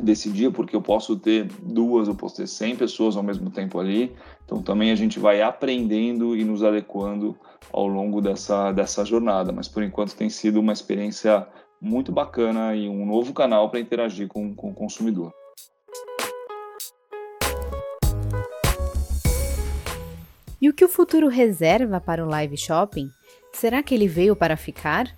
desse 0.00 0.30
dia, 0.30 0.52
porque 0.52 0.76
eu 0.76 0.80
posso 0.80 1.16
ter 1.16 1.48
duas, 1.60 2.06
eu 2.06 2.14
posso 2.14 2.36
ter 2.36 2.46
100 2.46 2.76
pessoas 2.76 3.16
ao 3.16 3.22
mesmo 3.24 3.50
tempo 3.50 3.80
ali. 3.80 4.14
Então 4.44 4.62
também 4.62 4.92
a 4.92 4.94
gente 4.94 5.18
vai 5.18 5.42
aprendendo 5.42 6.36
e 6.36 6.44
nos 6.44 6.62
adequando 6.62 7.36
ao 7.72 7.88
longo 7.88 8.20
dessa, 8.20 8.70
dessa 8.70 9.04
jornada. 9.04 9.50
Mas 9.50 9.66
por 9.66 9.82
enquanto 9.82 10.14
tem 10.14 10.30
sido 10.30 10.60
uma 10.60 10.72
experiência 10.72 11.46
muito 11.80 12.12
bacana 12.12 12.74
e 12.74 12.88
um 12.88 13.06
novo 13.06 13.32
canal 13.32 13.70
para 13.70 13.80
interagir 13.80 14.28
com, 14.28 14.54
com 14.54 14.70
o 14.70 14.74
consumidor. 14.74 15.32
E 20.60 20.68
o 20.68 20.74
que 20.74 20.84
o 20.84 20.88
futuro 20.88 21.28
reserva 21.28 22.00
para 22.00 22.24
o 22.24 22.28
live 22.28 22.56
shopping? 22.56 23.08
Será 23.52 23.82
que 23.82 23.94
ele 23.94 24.06
veio 24.06 24.36
para 24.36 24.56
ficar? 24.56 25.08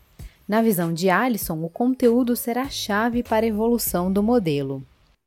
Na 0.47 0.63
visão 0.63 0.93
de 0.93 1.11
Alisson, 1.11 1.63
o 1.65 1.69
conteúdo 1.69 2.37
será 2.37 2.63
a 2.63 2.71
chave 2.71 3.23
para 3.23 3.45
a 3.45 3.49
evolução 3.49 4.13
do 4.13 4.23
modelo. 4.23 4.83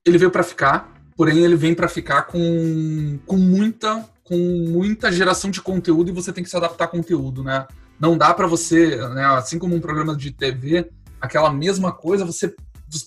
Ele 0.06 0.18
veio 0.18 0.32
para 0.32 0.44
ficar, 0.44 0.94
porém 1.18 1.40
ele 1.40 1.56
vem 1.56 1.74
para 1.74 1.90
ficar 1.90 2.24
com, 2.24 3.20
com 3.26 3.36
muita 3.36 4.08
com 4.24 4.36
muita 4.36 5.12
geração 5.12 5.52
de 5.52 5.62
conteúdo 5.62 6.10
e 6.10 6.14
você 6.14 6.34
tem 6.34 6.44
que 6.44 6.50
se 6.50 6.58
adaptar 6.58 6.86
a 6.86 6.88
conteúdo, 6.88 7.44
né? 7.44 7.68
Não 8.00 8.18
dá 8.18 8.34
para 8.34 8.48
você, 8.48 8.96
né, 9.10 9.24
assim 9.24 9.60
como 9.60 9.76
um 9.76 9.80
programa 9.80 10.16
de 10.16 10.32
TV, 10.32 10.90
aquela 11.26 11.52
mesma 11.52 11.92
coisa, 11.92 12.26
você 12.26 12.54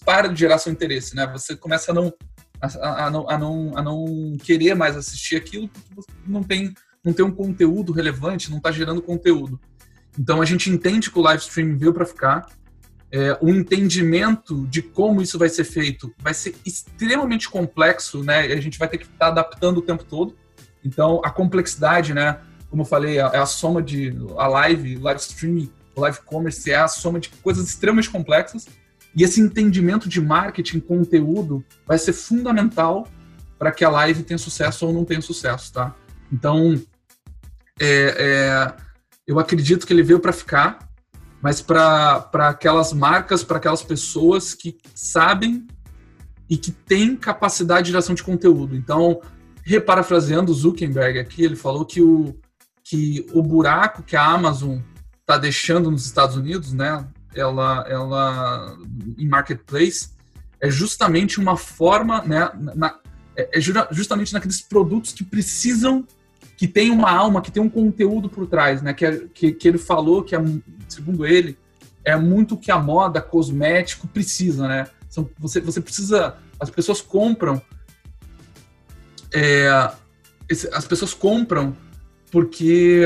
para 0.05 0.29
de 0.29 0.41
gerar 0.41 0.59
seu 0.59 0.73
interesse, 0.73 1.15
né? 1.17 1.27
Você 1.29 1.57
começa 1.57 1.91
a 1.91 1.95
não 1.95 2.13
a, 2.61 3.07
a, 3.07 3.11
não, 3.11 3.31
a, 3.31 3.39
não, 3.39 3.73
a 3.77 3.83
não 3.83 4.37
querer 4.43 4.75
mais 4.75 4.97
assistir 4.97 5.37
aquilo 5.37 5.69
porque 5.69 6.13
não 6.27 6.43
tem, 6.43 6.75
não 7.05 7.13
tem 7.13 7.25
um 7.25 7.31
conteúdo 7.31 7.93
relevante, 7.93 8.51
não 8.51 8.59
está 8.59 8.73
gerando 8.73 9.01
conteúdo. 9.01 9.61
Então 10.19 10.43
a 10.43 10.45
gente 10.45 10.69
entende 10.69 11.11
que 11.11 11.19
o 11.19 11.23
live 11.23 11.43
streaming 11.43 11.77
veio 11.77 11.95
para 11.95 12.05
ficar. 12.05 12.47
É, 13.11 13.39
o 13.41 13.49
entendimento 13.49 14.67
de 14.67 14.83
como 14.83 15.23
isso 15.23 15.39
vai 15.39 15.49
ser 15.49 15.65
feito 15.65 16.13
vai 16.19 16.35
ser 16.35 16.55
extremamente 16.67 17.49
complexo, 17.49 18.23
né? 18.23 18.41
A 18.41 18.61
gente 18.61 18.79
vai 18.79 18.89
ter 18.89 18.99
que 18.99 19.05
estar 19.05 19.19
tá 19.19 19.29
adaptando 19.29 19.79
o 19.79 19.83
tempo 19.83 20.05
todo. 20.05 20.37
Então 20.85 21.23
a 21.25 21.31
complexidade, 21.31 22.13
né? 22.13 22.41
Como 22.69 22.83
eu 22.83 22.87
falei, 22.87 23.19
é 23.19 23.39
a 23.39 23.47
soma 23.47 23.81
de 23.81 24.15
a 24.37 24.47
live, 24.47 24.97
live 24.97 25.21
streaming, 25.21 25.71
o 25.99 26.03
live 26.03 26.19
commerce 26.25 26.71
é 26.71 26.77
a 26.77 26.89
soma 26.89 27.21
de 27.21 27.29
coisas 27.29 27.69
extremamente 27.69 28.11
complexas. 28.11 28.67
E 29.15 29.23
esse 29.23 29.41
entendimento 29.41 30.09
de 30.09 30.21
marketing, 30.21 30.81
conteúdo, 30.81 31.65
vai 31.87 31.99
ser 31.99 32.13
fundamental 32.13 33.09
para 33.59 33.73
que 33.73 33.85
a 33.85 33.91
live 33.91 34.23
tenha 34.23 34.39
sucesso 34.39 34.87
ou 34.87 34.93
não 34.93 35.05
tenha 35.05 35.21
sucesso, 35.21 35.73
tá? 35.73 35.95
Então, 36.33 36.81
é, 37.81 38.15
é 38.77 38.89
eu 39.27 39.39
acredito 39.39 39.87
que 39.87 39.93
ele 39.93 40.03
veio 40.03 40.21
para 40.21 40.33
ficar, 40.33 40.89
mas 41.43 41.61
para 41.61 42.31
aquelas 42.49 42.95
marcas, 42.95 43.45
para 43.45 43.59
aquelas 43.59 43.83
pessoas 43.83 44.55
que 44.55 44.79
sabem 44.95 45.67
e 46.49 46.57
que 46.57 46.73
tem 46.73 47.15
capacidade 47.15 47.83
de 47.85 47.91
geração 47.91 48.15
de 48.15 48.23
conteúdo. 48.23 48.75
Então, 48.75 49.21
reparafraseando 49.63 50.55
Zuckerberg 50.55 51.19
aqui, 51.19 51.45
ele 51.45 51.57
falou 51.57 51.85
que 51.85 52.01
o, 52.01 52.35
que 52.83 53.27
o 53.35 53.43
buraco 53.43 54.03
que 54.03 54.17
a 54.17 54.25
Amazon 54.25 54.79
está 55.29 55.37
deixando 55.37 55.91
nos 55.91 56.07
Estados 56.07 56.37
Unidos, 56.37 56.73
né, 56.73 57.07
ela, 57.35 57.85
ela 57.87 58.79
em 59.19 59.29
marketplace, 59.29 60.09
é 60.59 60.71
justamente 60.71 61.39
uma 61.39 61.55
forma, 61.55 62.23
né, 62.23 62.51
na, 62.75 62.99
é, 63.37 63.59
é 63.59 63.61
justamente 63.61 64.33
naqueles 64.33 64.63
produtos 64.63 65.13
que 65.13 65.23
precisam, 65.23 66.07
que 66.57 66.67
tem 66.67 66.91
uma 66.91 67.11
alma, 67.11 67.43
que 67.43 67.51
tem 67.51 67.63
um 67.63 67.69
conteúdo 67.69 68.31
por 68.31 68.47
trás, 68.47 68.81
né, 68.81 68.95
que, 68.95 69.05
é, 69.05 69.27
que, 69.35 69.53
que 69.53 69.69
ele 69.69 69.77
falou 69.77 70.25
que, 70.25 70.35
é, 70.35 70.43
segundo 70.89 71.27
ele, 71.27 71.59
é 72.03 72.17
muito 72.17 72.55
o 72.55 72.59
que 72.59 72.71
a 72.71 72.79
moda, 72.79 73.21
cosmético 73.21 74.09
precisa, 74.09 74.67
né? 74.67 74.87
São, 75.11 75.29
você, 75.39 75.61
você 75.61 75.79
precisa, 75.79 76.37
as 76.59 76.71
pessoas 76.71 77.03
compram, 77.03 77.61
é, 79.31 79.69
as 80.73 80.87
pessoas 80.87 81.13
compram 81.13 81.77
porque 82.31 83.05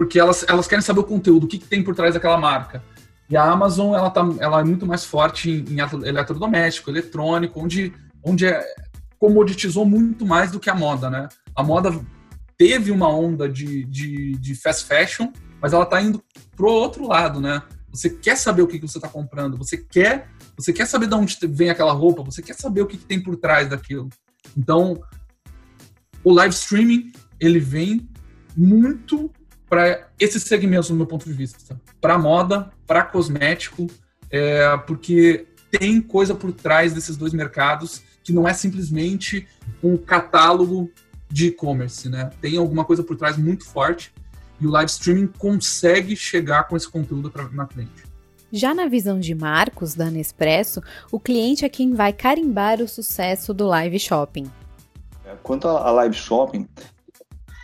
porque 0.00 0.18
elas, 0.18 0.46
elas 0.48 0.66
querem 0.66 0.82
saber 0.82 1.00
o 1.00 1.04
conteúdo, 1.04 1.44
o 1.44 1.46
que, 1.46 1.58
que 1.58 1.66
tem 1.66 1.84
por 1.84 1.94
trás 1.94 2.14
daquela 2.14 2.38
marca. 2.38 2.82
E 3.28 3.36
a 3.36 3.44
Amazon 3.44 3.94
ela, 3.94 4.08
tá, 4.08 4.26
ela 4.38 4.60
é 4.60 4.64
muito 4.64 4.86
mais 4.86 5.04
forte 5.04 5.50
em, 5.50 5.74
em 5.74 6.08
eletrodoméstico, 6.08 6.88
eletrônico, 6.88 7.60
onde, 7.60 7.92
onde 8.24 8.46
é, 8.46 8.64
comoditizou 9.18 9.84
muito 9.84 10.24
mais 10.24 10.50
do 10.50 10.58
que 10.58 10.70
a 10.70 10.74
moda, 10.74 11.10
né? 11.10 11.28
A 11.54 11.62
moda 11.62 11.92
teve 12.56 12.90
uma 12.90 13.14
onda 13.14 13.46
de, 13.46 13.84
de, 13.84 14.32
de 14.38 14.54
fast 14.54 14.86
fashion, 14.86 15.30
mas 15.60 15.74
ela 15.74 15.84
está 15.84 16.00
indo 16.00 16.24
pro 16.56 16.70
outro 16.70 17.06
lado, 17.06 17.38
né? 17.38 17.62
Você 17.90 18.08
quer 18.08 18.38
saber 18.38 18.62
o 18.62 18.66
que, 18.66 18.78
que 18.78 18.88
você 18.88 18.96
está 18.96 19.08
comprando, 19.08 19.58
você 19.58 19.76
quer, 19.76 20.30
você 20.56 20.72
quer 20.72 20.86
saber 20.86 21.08
de 21.08 21.14
onde 21.14 21.36
vem 21.46 21.68
aquela 21.68 21.92
roupa, 21.92 22.22
você 22.22 22.40
quer 22.40 22.54
saber 22.54 22.80
o 22.80 22.86
que, 22.86 22.96
que 22.96 23.04
tem 23.04 23.22
por 23.22 23.36
trás 23.36 23.68
daquilo. 23.68 24.08
Então, 24.56 24.98
o 26.24 26.32
live 26.32 26.54
streaming 26.54 27.12
ele 27.38 27.58
vem 27.58 28.08
muito 28.56 29.30
para 29.70 30.08
esses 30.18 30.42
segmentos, 30.42 30.90
no 30.90 30.96
meu 30.96 31.06
ponto 31.06 31.24
de 31.24 31.32
vista. 31.32 31.80
Para 32.00 32.18
moda, 32.18 32.70
para 32.88 33.04
cosmético, 33.04 33.86
é, 34.28 34.76
porque 34.78 35.46
tem 35.70 36.02
coisa 36.02 36.34
por 36.34 36.50
trás 36.52 36.92
desses 36.92 37.16
dois 37.16 37.32
mercados 37.32 38.02
que 38.24 38.32
não 38.32 38.46
é 38.46 38.52
simplesmente 38.52 39.46
um 39.82 39.96
catálogo 39.96 40.90
de 41.30 41.46
e-commerce, 41.46 42.08
né? 42.08 42.30
Tem 42.40 42.56
alguma 42.56 42.84
coisa 42.84 43.04
por 43.04 43.16
trás 43.16 43.36
muito 43.38 43.64
forte 43.64 44.12
e 44.60 44.66
o 44.66 44.70
live 44.70 44.90
streaming 44.90 45.28
consegue 45.38 46.16
chegar 46.16 46.64
com 46.64 46.76
esse 46.76 46.88
conteúdo 46.88 47.30
pra, 47.30 47.48
na 47.50 47.64
cliente. 47.64 48.04
Já 48.52 48.74
na 48.74 48.88
visão 48.88 49.20
de 49.20 49.32
Marcos, 49.32 49.94
da 49.94 50.10
Nespresso, 50.10 50.82
o 51.12 51.20
cliente 51.20 51.64
é 51.64 51.68
quem 51.68 51.94
vai 51.94 52.12
carimbar 52.12 52.82
o 52.82 52.88
sucesso 52.88 53.54
do 53.54 53.66
live 53.66 54.00
shopping. 54.00 54.50
Quanto 55.44 55.68
a 55.68 55.90
live 55.92 56.14
shopping, 56.16 56.68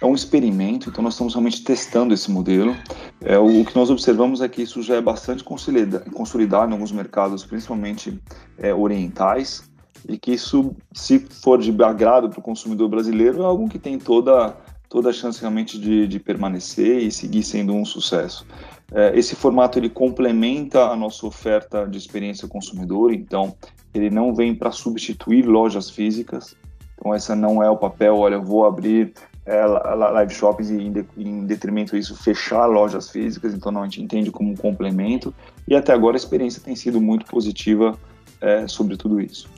é 0.01 0.05
um 0.07 0.15
experimento, 0.15 0.89
então 0.91 1.03
nós 1.03 1.15
estamos 1.15 1.35
realmente 1.35 1.65
testando 1.65 2.13
esse 2.13 2.31
modelo. 2.31 2.77
É, 3.23 3.39
o 3.39 3.65
que 3.65 3.75
nós 3.75 3.91
observamos 3.91 4.41
é 4.41 4.49
que 4.49 4.63
isso 4.63 4.83
já 4.83 4.97
é 4.97 5.01
bastante 5.01 5.43
consolidado 5.43 6.71
em 6.71 6.73
alguns 6.73 6.93
mercados, 6.93 7.45
principalmente 7.45 8.21
é, 8.59 8.75
orientais, 8.75 9.71
e 10.09 10.19
que 10.19 10.33
isso, 10.33 10.75
se 10.93 11.19
for 11.19 11.61
de 11.61 11.71
agrado 11.83 12.29
para 12.29 12.39
o 12.39 12.43
consumidor 12.43 12.89
brasileiro, 12.89 13.43
é 13.43 13.45
algo 13.45 13.69
que 13.69 13.79
tem 13.79 13.99
toda, 13.99 14.55
toda 14.89 15.11
a 15.11 15.13
chance 15.13 15.41
realmente 15.41 15.79
de, 15.79 16.07
de 16.07 16.21
permanecer 16.21 16.99
e 16.99 17.11
seguir 17.11 17.43
sendo 17.43 17.73
um 17.73 17.85
sucesso. 17.85 18.47
É, 18.93 19.19
esse 19.19 19.35
formato 19.35 19.79
ele 19.79 19.89
complementa 19.89 20.91
a 20.91 20.97
nossa 20.97 21.27
oferta 21.27 21.87
de 21.87 21.97
experiência 21.97 22.47
consumidor, 22.47 23.13
então 23.13 23.57
ele 23.95 24.11
não 24.11 24.35
vem 24.35 24.55
para 24.55 24.71
substituir 24.71 25.47
lojas 25.47 25.89
físicas, 25.89 26.55
então, 26.99 27.15
essa 27.15 27.37
não 27.37 27.63
é 27.63 27.71
o 27.71 27.77
papel, 27.77 28.17
olha, 28.17 28.37
eu 28.37 28.43
vou 28.43 28.65
abrir 28.65 29.13
é, 29.47 29.65
live 29.65 30.35
shops 30.35 30.71
e, 30.71 30.75
em, 30.75 30.93
de, 30.93 31.07
em 31.17 31.47
detrimento 31.47 31.97
disso, 31.97 32.17
fechar 32.17 32.67
lojas 32.67 33.09
físicas. 33.09 33.55
Então, 33.55 33.71
não, 33.71 33.83
a 33.83 33.85
gente 33.85 34.03
entende 34.03 34.31
como 34.31 34.51
um 34.51 34.57
complemento. 34.57 35.33
E 35.69 35.75
até 35.75 35.93
agora 35.93 36.17
a 36.17 36.19
experiência 36.19 36.61
tem 36.63 36.75
sido 36.75 37.01
muito 37.01 37.25
positiva 37.27 37.97
é, 38.41 38.67
sobre 38.67 38.97
tudo 38.97 39.21
isso. 39.21 39.49